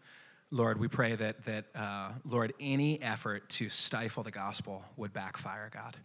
Lord, 0.51 0.81
we 0.81 0.89
pray 0.89 1.15
that, 1.15 1.45
that 1.45 1.67
uh, 1.75 2.13
Lord, 2.25 2.55
any 2.59 3.03
effort 3.03 3.49
to 3.51 3.69
stifle 3.69 4.23
the 4.23 4.31
gospel 4.31 4.85
would 4.97 5.13
backfire, 5.13 5.71
God. 5.73 5.97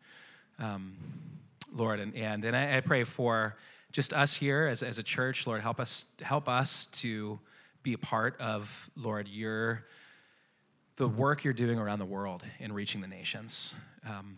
um, 0.59 0.97
Lord. 1.73 1.99
And, 1.99 2.15
and, 2.15 2.43
and 2.45 2.55
I, 2.55 2.77
I, 2.77 2.79
pray 2.81 3.03
for 3.03 3.55
just 3.91 4.13
us 4.13 4.35
here 4.35 4.67
as, 4.67 4.83
as 4.83 4.99
a 4.99 5.03
church, 5.03 5.47
Lord, 5.47 5.61
help 5.61 5.79
us, 5.79 6.05
help 6.21 6.47
us 6.49 6.87
to 6.87 7.39
be 7.83 7.93
a 7.93 7.97
part 7.97 8.39
of, 8.39 8.89
Lord, 8.95 9.27
your, 9.27 9.85
the 10.97 11.07
work 11.07 11.43
you're 11.43 11.53
doing 11.53 11.79
around 11.79 11.99
the 11.99 12.05
world 12.05 12.43
in 12.59 12.73
reaching 12.73 13.01
the 13.01 13.07
nations. 13.07 13.75
Um, 14.07 14.35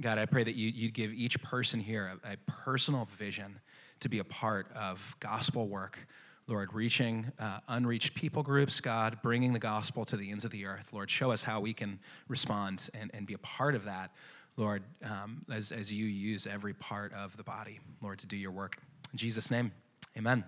God, 0.00 0.18
I 0.18 0.26
pray 0.26 0.44
that 0.44 0.54
you, 0.54 0.70
you'd 0.74 0.94
give 0.94 1.12
each 1.12 1.40
person 1.42 1.80
here 1.80 2.18
a, 2.24 2.32
a, 2.32 2.36
personal 2.46 3.06
vision 3.16 3.60
to 4.00 4.08
be 4.08 4.18
a 4.18 4.24
part 4.24 4.66
of 4.74 5.16
gospel 5.20 5.68
work, 5.68 6.06
Lord, 6.46 6.74
reaching 6.74 7.32
uh, 7.38 7.60
unreached 7.68 8.14
people 8.14 8.42
groups, 8.42 8.80
God, 8.80 9.18
bringing 9.22 9.54
the 9.54 9.58
gospel 9.58 10.04
to 10.04 10.16
the 10.16 10.30
ends 10.30 10.44
of 10.44 10.50
the 10.50 10.66
earth. 10.66 10.92
Lord, 10.92 11.10
show 11.10 11.30
us 11.30 11.44
how 11.44 11.60
we 11.60 11.72
can 11.72 11.98
respond 12.28 12.90
and, 12.92 13.10
and 13.14 13.26
be 13.26 13.32
a 13.32 13.38
part 13.38 13.74
of 13.74 13.84
that, 13.84 14.10
Lord, 14.56 14.82
um, 15.04 15.44
as, 15.50 15.72
as 15.72 15.92
you 15.92 16.04
use 16.04 16.46
every 16.46 16.74
part 16.74 17.14
of 17.14 17.36
the 17.38 17.42
body, 17.42 17.80
Lord, 18.02 18.18
to 18.18 18.26
do 18.26 18.36
your 18.36 18.50
work. 18.50 18.76
In 19.12 19.18
Jesus' 19.18 19.50
name, 19.50 19.72
amen. 20.18 20.44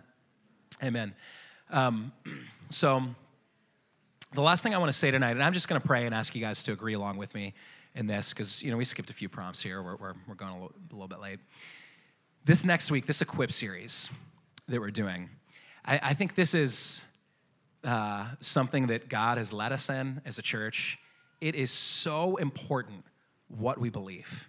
Amen. 0.82 1.14
Um, 1.70 2.12
so, 2.70 3.02
the 4.34 4.42
last 4.42 4.62
thing 4.62 4.74
I 4.74 4.78
want 4.78 4.90
to 4.90 4.98
say 4.98 5.10
tonight, 5.10 5.30
and 5.30 5.42
I'm 5.42 5.54
just 5.54 5.66
going 5.66 5.80
to 5.80 5.86
pray 5.86 6.04
and 6.04 6.14
ask 6.14 6.34
you 6.34 6.42
guys 6.42 6.62
to 6.64 6.72
agree 6.72 6.92
along 6.92 7.16
with 7.16 7.34
me 7.34 7.54
in 7.94 8.06
this, 8.06 8.34
because 8.34 8.62
you 8.62 8.70
know 8.70 8.76
we 8.76 8.84
skipped 8.84 9.08
a 9.08 9.14
few 9.14 9.30
prompts 9.30 9.62
here. 9.62 9.82
We're, 9.82 9.96
we're, 9.96 10.14
we're 10.28 10.34
going 10.34 10.50
a 10.50 10.54
little, 10.54 10.74
a 10.90 10.94
little, 10.94 11.08
bit 11.08 11.20
late. 11.20 11.38
This 12.44 12.64
next 12.64 12.90
week, 12.90 13.06
this 13.06 13.22
Equip 13.22 13.50
series 13.50 14.10
that 14.68 14.78
we're 14.78 14.90
doing, 14.90 15.30
I, 15.86 16.00
I 16.02 16.14
think 16.14 16.34
this 16.34 16.54
is 16.54 17.04
uh, 17.84 18.26
something 18.40 18.88
that 18.88 19.08
God 19.08 19.38
has 19.38 19.52
led 19.52 19.72
us 19.72 19.88
in 19.88 20.20
as 20.24 20.38
a 20.38 20.42
church. 20.42 20.98
It 21.40 21.54
is 21.54 21.70
so 21.70 22.36
important 22.36 23.04
what 23.48 23.78
we 23.78 23.90
believe. 23.90 24.48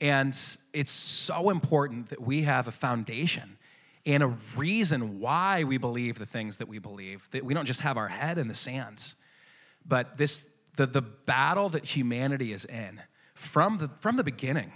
And 0.00 0.28
it's 0.72 0.92
so 0.92 1.50
important 1.50 2.08
that 2.08 2.20
we 2.20 2.42
have 2.42 2.68
a 2.68 2.72
foundation 2.72 3.58
and 4.04 4.22
a 4.22 4.36
reason 4.54 5.20
why 5.20 5.64
we 5.64 5.78
believe 5.78 6.18
the 6.18 6.26
things 6.26 6.58
that 6.58 6.68
we 6.68 6.78
believe, 6.78 7.28
that 7.30 7.44
we 7.44 7.54
don't 7.54 7.66
just 7.66 7.80
have 7.80 7.96
our 7.96 8.08
head 8.08 8.38
in 8.38 8.46
the 8.46 8.54
sands. 8.54 9.16
But 9.84 10.16
this, 10.16 10.48
the, 10.76 10.86
the 10.86 11.02
battle 11.02 11.68
that 11.70 11.84
humanity 11.84 12.52
is 12.52 12.64
in 12.64 13.00
from 13.34 13.78
the, 13.78 13.88
from 14.00 14.16
the 14.16 14.24
beginning, 14.24 14.72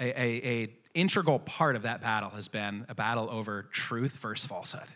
a, 0.00 0.08
a, 0.08 0.46
a 0.46 0.68
integral 1.00 1.38
part 1.38 1.76
of 1.76 1.82
that 1.82 2.00
battle 2.00 2.30
has 2.30 2.48
been 2.48 2.86
a 2.88 2.94
battle 2.94 3.28
over 3.30 3.64
truth 3.70 4.18
versus 4.18 4.46
falsehood. 4.46 4.88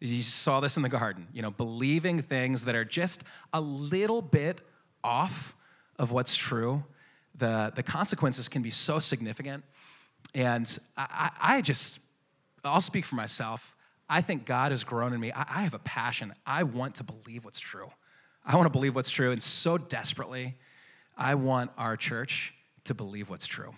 You 0.00 0.22
saw 0.22 0.60
this 0.60 0.76
in 0.76 0.82
the 0.82 0.88
garden, 0.88 1.28
you 1.32 1.42
know, 1.42 1.50
believing 1.50 2.22
things 2.22 2.64
that 2.64 2.74
are 2.74 2.84
just 2.84 3.22
a 3.52 3.60
little 3.60 4.20
bit 4.20 4.60
off 5.04 5.54
of 5.96 6.10
what's 6.10 6.36
true. 6.36 6.84
The, 7.36 7.72
the 7.74 7.82
consequences 7.82 8.48
can 8.48 8.62
be 8.62 8.70
so 8.70 8.98
significant. 8.98 9.64
And 10.34 10.78
I, 10.96 11.30
I 11.40 11.60
just 11.60 12.00
I'll 12.64 12.80
speak 12.80 13.04
for 13.04 13.16
myself. 13.16 13.76
I 14.08 14.20
think 14.20 14.44
God 14.44 14.72
has 14.72 14.84
grown 14.84 15.12
in 15.12 15.20
me. 15.20 15.32
I, 15.32 15.62
have 15.62 15.74
a 15.74 15.78
passion. 15.78 16.34
I 16.46 16.64
want 16.64 16.96
to 16.96 17.04
believe 17.04 17.44
what's 17.44 17.60
true. 17.60 17.90
I 18.44 18.56
want 18.56 18.66
to 18.66 18.70
believe 18.70 18.94
what's 18.94 19.10
true. 19.10 19.32
And 19.32 19.42
so 19.42 19.78
desperately, 19.78 20.56
I 21.16 21.34
want 21.34 21.70
our 21.78 21.96
church 21.96 22.54
to 22.84 22.94
believe 22.94 23.30
what's 23.30 23.46
true. 23.46 23.74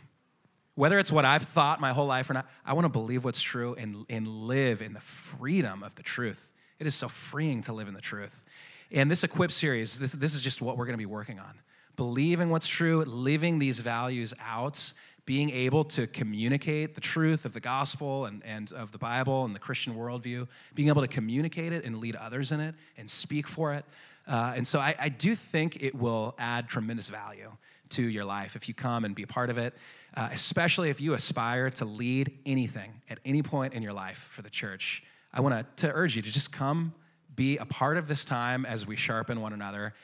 Whether 0.74 0.98
it's 0.98 1.12
what 1.12 1.24
I've 1.24 1.42
thought 1.42 1.80
my 1.80 1.92
whole 1.92 2.06
life 2.06 2.28
or 2.28 2.34
not, 2.34 2.46
I 2.66 2.72
want 2.72 2.84
to 2.84 2.88
believe 2.88 3.24
what's 3.24 3.40
true 3.40 3.74
and, 3.78 4.04
and 4.10 4.26
live 4.26 4.82
in 4.82 4.92
the 4.92 5.00
freedom 5.00 5.82
of 5.82 5.94
the 5.94 6.02
truth. 6.02 6.50
It 6.78 6.86
is 6.86 6.94
so 6.94 7.08
freeing 7.08 7.62
to 7.62 7.72
live 7.72 7.86
in 7.86 7.94
the 7.94 8.00
truth. 8.00 8.42
And 8.90 9.10
this 9.10 9.22
Equip 9.22 9.52
series, 9.52 9.98
this, 9.98 10.12
this 10.12 10.34
is 10.34 10.40
just 10.40 10.60
what 10.60 10.76
we're 10.76 10.86
going 10.86 10.94
to 10.94 10.98
be 10.98 11.06
working 11.06 11.38
on. 11.38 11.60
Believing 11.96 12.50
what's 12.50 12.66
true, 12.66 13.04
living 13.04 13.60
these 13.60 13.80
values 13.80 14.34
out, 14.44 14.92
being 15.26 15.50
able 15.50 15.84
to 15.84 16.06
communicate 16.06 16.94
the 16.94 17.00
truth 17.00 17.44
of 17.44 17.52
the 17.52 17.60
gospel 17.60 18.26
and, 18.26 18.42
and 18.44 18.72
of 18.72 18.92
the 18.92 18.98
Bible 18.98 19.44
and 19.44 19.54
the 19.54 19.58
Christian 19.58 19.94
worldview, 19.94 20.48
being 20.74 20.88
able 20.88 21.02
to 21.02 21.08
communicate 21.08 21.72
it 21.72 21.84
and 21.84 21.98
lead 21.98 22.16
others 22.16 22.52
in 22.52 22.60
it 22.60 22.74
and 22.98 23.08
speak 23.08 23.46
for 23.46 23.74
it. 23.74 23.84
Uh, 24.26 24.54
and 24.56 24.66
so 24.66 24.80
I, 24.80 24.94
I, 24.98 25.08
do 25.10 25.34
think 25.34 25.82
it 25.82 25.94
will 25.94 26.34
add 26.38 26.66
tremendous 26.66 27.10
value 27.10 27.52
to 27.90 28.02
your 28.02 28.24
life 28.24 28.56
if 28.56 28.68
you 28.68 28.74
come 28.74 29.04
and 29.04 29.14
be 29.14 29.22
a 29.22 29.26
part 29.26 29.50
of 29.50 29.58
it, 29.58 29.74
uh, 30.16 30.28
especially 30.32 30.90
if 30.90 31.00
you 31.00 31.14
aspire 31.14 31.70
to 31.70 31.84
lead 31.84 32.38
anything 32.46 33.02
at 33.08 33.18
any 33.24 33.42
point 33.42 33.74
in 33.74 33.82
your 33.82 33.92
life 33.92 34.28
for 34.30 34.42
the 34.42 34.50
church. 34.50 35.02
I 35.32 35.40
want 35.40 35.76
to 35.78 35.92
urge 35.92 36.16
you 36.16 36.22
to 36.22 36.30
just 36.30 36.52
come 36.52 36.94
be 37.34 37.56
a 37.58 37.64
part 37.66 37.96
of 37.96 38.06
this 38.06 38.24
time 38.24 38.64
as 38.64 38.86
we 38.86 38.94
sharpen 38.94 39.40
one 39.40 39.52
another. 39.52 39.94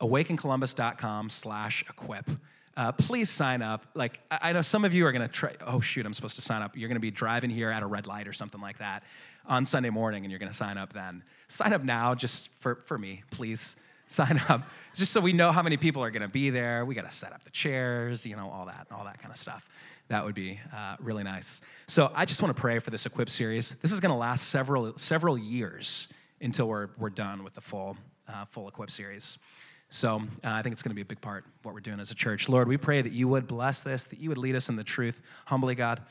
awakencolumbus.com 0.00 1.30
slash 1.30 1.84
equip 1.88 2.28
uh, 2.76 2.92
please 2.92 3.28
sign 3.28 3.62
up. 3.62 3.86
Like, 3.94 4.20
I 4.30 4.52
know 4.52 4.62
some 4.62 4.84
of 4.84 4.94
you 4.94 5.06
are 5.06 5.12
going 5.12 5.22
to 5.22 5.32
try, 5.32 5.54
oh, 5.66 5.80
shoot, 5.80 6.06
I'm 6.06 6.14
supposed 6.14 6.36
to 6.36 6.42
sign 6.42 6.62
up. 6.62 6.76
You're 6.76 6.88
going 6.88 6.96
to 6.96 7.00
be 7.00 7.10
driving 7.10 7.50
here 7.50 7.70
at 7.70 7.82
a 7.82 7.86
red 7.86 8.06
light 8.06 8.26
or 8.26 8.32
something 8.32 8.60
like 8.60 8.78
that 8.78 9.02
on 9.46 9.66
Sunday 9.66 9.90
morning, 9.90 10.24
and 10.24 10.30
you're 10.30 10.38
going 10.38 10.50
to 10.50 10.56
sign 10.56 10.78
up 10.78 10.92
then. 10.92 11.22
Sign 11.48 11.72
up 11.72 11.82
now 11.82 12.14
just 12.14 12.48
for, 12.60 12.76
for 12.76 12.96
me, 12.96 13.24
please. 13.30 13.76
Sign 14.12 14.38
up 14.50 14.68
just 14.94 15.10
so 15.10 15.22
we 15.22 15.32
know 15.32 15.52
how 15.52 15.62
many 15.62 15.78
people 15.78 16.04
are 16.04 16.10
going 16.10 16.20
to 16.20 16.28
be 16.28 16.50
there. 16.50 16.84
We 16.84 16.94
got 16.94 17.08
to 17.08 17.16
set 17.16 17.32
up 17.32 17.44
the 17.44 17.50
chairs, 17.50 18.26
you 18.26 18.36
know, 18.36 18.50
all 18.50 18.66
that, 18.66 18.86
all 18.90 19.06
that 19.06 19.18
kind 19.20 19.32
of 19.32 19.38
stuff. 19.38 19.66
That 20.08 20.26
would 20.26 20.34
be 20.34 20.60
uh, 20.70 20.96
really 21.00 21.22
nice. 21.22 21.62
So 21.86 22.12
I 22.14 22.26
just 22.26 22.42
want 22.42 22.54
to 22.54 22.60
pray 22.60 22.78
for 22.78 22.90
this 22.90 23.06
Equip 23.06 23.30
series. 23.30 23.70
This 23.76 23.90
is 23.90 24.00
going 24.00 24.10
to 24.10 24.18
last 24.18 24.50
several, 24.50 24.98
several 24.98 25.38
years 25.38 26.08
until 26.42 26.68
we're, 26.68 26.90
we're 26.98 27.08
done 27.08 27.42
with 27.42 27.54
the 27.54 27.62
full, 27.62 27.96
uh, 28.28 28.44
full 28.44 28.68
Equip 28.68 28.90
series. 28.90 29.38
So 29.88 30.16
uh, 30.44 30.50
I 30.50 30.60
think 30.60 30.74
it's 30.74 30.82
going 30.82 30.90
to 30.90 30.94
be 30.94 31.00
a 31.00 31.06
big 31.06 31.22
part 31.22 31.46
of 31.46 31.64
what 31.64 31.72
we're 31.72 31.80
doing 31.80 31.98
as 31.98 32.10
a 32.10 32.14
church. 32.14 32.50
Lord, 32.50 32.68
we 32.68 32.76
pray 32.76 33.00
that 33.00 33.12
you 33.12 33.28
would 33.28 33.46
bless 33.46 33.80
this, 33.80 34.04
that 34.04 34.18
you 34.18 34.28
would 34.28 34.36
lead 34.36 34.56
us 34.56 34.68
in 34.68 34.76
the 34.76 34.84
truth 34.84 35.22
humbly, 35.46 35.74
God. 35.74 36.02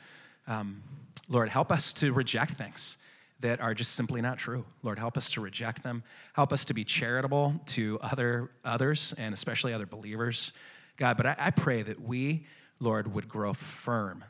Um, 0.48 0.82
Lord, 1.28 1.50
help 1.50 1.70
us 1.70 1.92
to 1.94 2.12
reject 2.12 2.54
things 2.54 2.96
that 3.42 3.60
are 3.60 3.74
just 3.74 3.94
simply 3.94 4.20
not 4.20 4.38
true. 4.38 4.64
Lord, 4.82 4.98
help 4.98 5.16
us 5.16 5.30
to 5.32 5.40
reject 5.40 5.82
them. 5.82 6.02
Help 6.32 6.52
us 6.52 6.64
to 6.64 6.74
be 6.74 6.84
charitable 6.84 7.60
to 7.66 7.98
other 8.00 8.50
others 8.64 9.14
and 9.18 9.34
especially 9.34 9.72
other 9.72 9.86
believers, 9.86 10.52
God. 10.96 11.16
But 11.16 11.26
I, 11.26 11.36
I 11.38 11.50
pray 11.50 11.82
that 11.82 12.00
we, 12.00 12.46
Lord, 12.80 13.12
would 13.12 13.28
grow 13.28 13.52
firm 13.52 14.24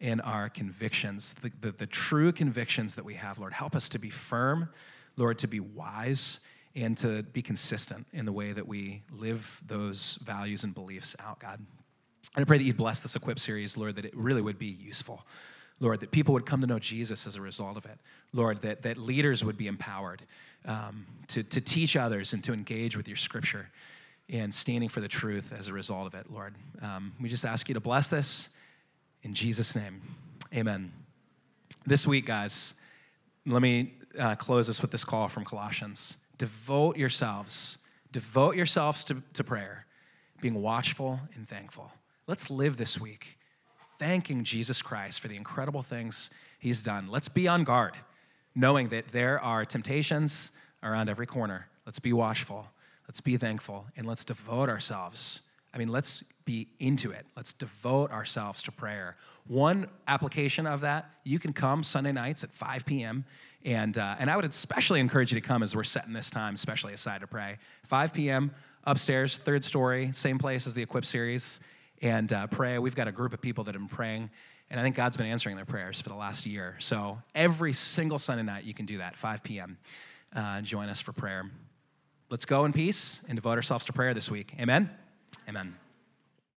in 0.00 0.20
our 0.20 0.48
convictions, 0.48 1.34
the, 1.34 1.52
the, 1.60 1.72
the 1.72 1.86
true 1.86 2.32
convictions 2.32 2.96
that 2.96 3.04
we 3.04 3.14
have. 3.14 3.38
Lord, 3.38 3.52
help 3.52 3.76
us 3.76 3.88
to 3.90 3.98
be 3.98 4.10
firm, 4.10 4.68
Lord, 5.16 5.38
to 5.38 5.46
be 5.46 5.60
wise 5.60 6.40
and 6.74 6.96
to 6.98 7.22
be 7.22 7.42
consistent 7.42 8.06
in 8.12 8.24
the 8.24 8.32
way 8.32 8.52
that 8.52 8.66
we 8.66 9.02
live 9.12 9.60
those 9.64 10.18
values 10.24 10.64
and 10.64 10.74
beliefs 10.74 11.14
out, 11.20 11.38
God. 11.38 11.60
And 12.34 12.42
I 12.42 12.44
pray 12.44 12.58
that 12.58 12.64
you'd 12.64 12.76
bless 12.76 13.00
this 13.00 13.14
Equip 13.14 13.38
series, 13.38 13.76
Lord, 13.76 13.96
that 13.96 14.04
it 14.04 14.16
really 14.16 14.40
would 14.40 14.58
be 14.58 14.66
useful. 14.66 15.26
Lord, 15.82 15.98
that 15.98 16.12
people 16.12 16.32
would 16.34 16.46
come 16.46 16.60
to 16.60 16.66
know 16.68 16.78
Jesus 16.78 17.26
as 17.26 17.34
a 17.34 17.40
result 17.40 17.76
of 17.76 17.84
it. 17.86 17.98
Lord, 18.32 18.62
that, 18.62 18.82
that 18.82 18.96
leaders 18.96 19.44
would 19.44 19.56
be 19.56 19.66
empowered 19.66 20.22
um, 20.64 21.06
to, 21.26 21.42
to 21.42 21.60
teach 21.60 21.96
others 21.96 22.32
and 22.32 22.42
to 22.44 22.52
engage 22.52 22.96
with 22.96 23.08
your 23.08 23.16
scripture 23.16 23.68
and 24.30 24.54
standing 24.54 24.88
for 24.88 25.00
the 25.00 25.08
truth 25.08 25.52
as 25.52 25.66
a 25.66 25.72
result 25.72 26.06
of 26.06 26.14
it, 26.14 26.30
Lord. 26.30 26.54
Um, 26.80 27.14
we 27.20 27.28
just 27.28 27.44
ask 27.44 27.68
you 27.68 27.74
to 27.74 27.80
bless 27.80 28.06
this 28.06 28.48
in 29.24 29.34
Jesus' 29.34 29.74
name. 29.74 30.00
Amen. 30.54 30.92
This 31.84 32.06
week, 32.06 32.26
guys, 32.26 32.74
let 33.44 33.60
me 33.60 33.94
uh, 34.16 34.36
close 34.36 34.68
this 34.68 34.82
with 34.82 34.92
this 34.92 35.02
call 35.02 35.28
from 35.28 35.44
Colossians 35.44 36.16
devote 36.38 36.96
yourselves, 36.96 37.78
devote 38.12 38.54
yourselves 38.54 39.04
to, 39.04 39.22
to 39.32 39.42
prayer, 39.42 39.86
being 40.40 40.62
watchful 40.62 41.20
and 41.34 41.46
thankful. 41.46 41.92
Let's 42.28 42.50
live 42.50 42.76
this 42.76 43.00
week 43.00 43.36
thanking 44.02 44.42
Jesus 44.42 44.82
Christ 44.82 45.20
for 45.20 45.28
the 45.28 45.36
incredible 45.36 45.80
things 45.80 46.28
he's 46.58 46.82
done. 46.82 47.06
Let's 47.08 47.28
be 47.28 47.46
on 47.46 47.62
guard, 47.62 47.94
knowing 48.52 48.88
that 48.88 49.12
there 49.12 49.38
are 49.38 49.64
temptations 49.64 50.50
around 50.82 51.08
every 51.08 51.24
corner. 51.24 51.68
Let's 51.86 52.00
be 52.00 52.12
watchful, 52.12 52.66
let's 53.06 53.20
be 53.20 53.36
thankful, 53.36 53.86
and 53.96 54.04
let's 54.04 54.24
devote 54.24 54.68
ourselves. 54.68 55.42
I 55.72 55.78
mean, 55.78 55.86
let's 55.86 56.24
be 56.44 56.66
into 56.80 57.12
it. 57.12 57.26
Let's 57.36 57.52
devote 57.52 58.10
ourselves 58.10 58.64
to 58.64 58.72
prayer. 58.72 59.16
One 59.46 59.86
application 60.08 60.66
of 60.66 60.80
that, 60.80 61.08
you 61.22 61.38
can 61.38 61.52
come 61.52 61.84
Sunday 61.84 62.10
nights 62.10 62.42
at 62.42 62.50
5 62.50 62.84
p.m. 62.84 63.24
And, 63.64 63.96
uh, 63.96 64.16
and 64.18 64.28
I 64.28 64.34
would 64.34 64.44
especially 64.44 64.98
encourage 64.98 65.32
you 65.32 65.40
to 65.40 65.46
come 65.46 65.62
as 65.62 65.76
we're 65.76 65.84
setting 65.84 66.12
this 66.12 66.28
time, 66.28 66.54
especially 66.54 66.92
aside 66.92 67.20
to 67.20 67.28
pray. 67.28 67.58
5 67.84 68.12
p.m. 68.12 68.50
upstairs, 68.82 69.38
third 69.38 69.62
story, 69.62 70.10
same 70.10 70.38
place 70.38 70.66
as 70.66 70.74
the 70.74 70.82
Equip 70.82 71.04
series, 71.04 71.60
and 72.02 72.32
uh, 72.32 72.48
pray. 72.48 72.78
We've 72.78 72.94
got 72.94 73.08
a 73.08 73.12
group 73.12 73.32
of 73.32 73.40
people 73.40 73.64
that 73.64 73.74
have 73.74 73.80
been 73.80 73.96
praying, 73.96 74.30
and 74.68 74.78
I 74.78 74.82
think 74.82 74.96
God's 74.96 75.16
been 75.16 75.26
answering 75.26 75.56
their 75.56 75.64
prayers 75.64 76.00
for 76.00 76.08
the 76.08 76.16
last 76.16 76.44
year. 76.44 76.76
So 76.80 77.22
every 77.34 77.72
single 77.72 78.18
Sunday 78.18 78.42
night, 78.42 78.64
you 78.64 78.74
can 78.74 78.84
do 78.84 78.98
that, 78.98 79.16
5 79.16 79.42
p.m. 79.42 79.78
Uh, 80.34 80.60
join 80.60 80.88
us 80.88 81.00
for 81.00 81.12
prayer. 81.12 81.50
Let's 82.28 82.44
go 82.44 82.64
in 82.64 82.72
peace 82.72 83.24
and 83.28 83.36
devote 83.36 83.56
ourselves 83.56 83.84
to 83.86 83.92
prayer 83.92 84.12
this 84.12 84.30
week. 84.30 84.54
Amen. 84.58 84.90
Amen. 85.48 85.81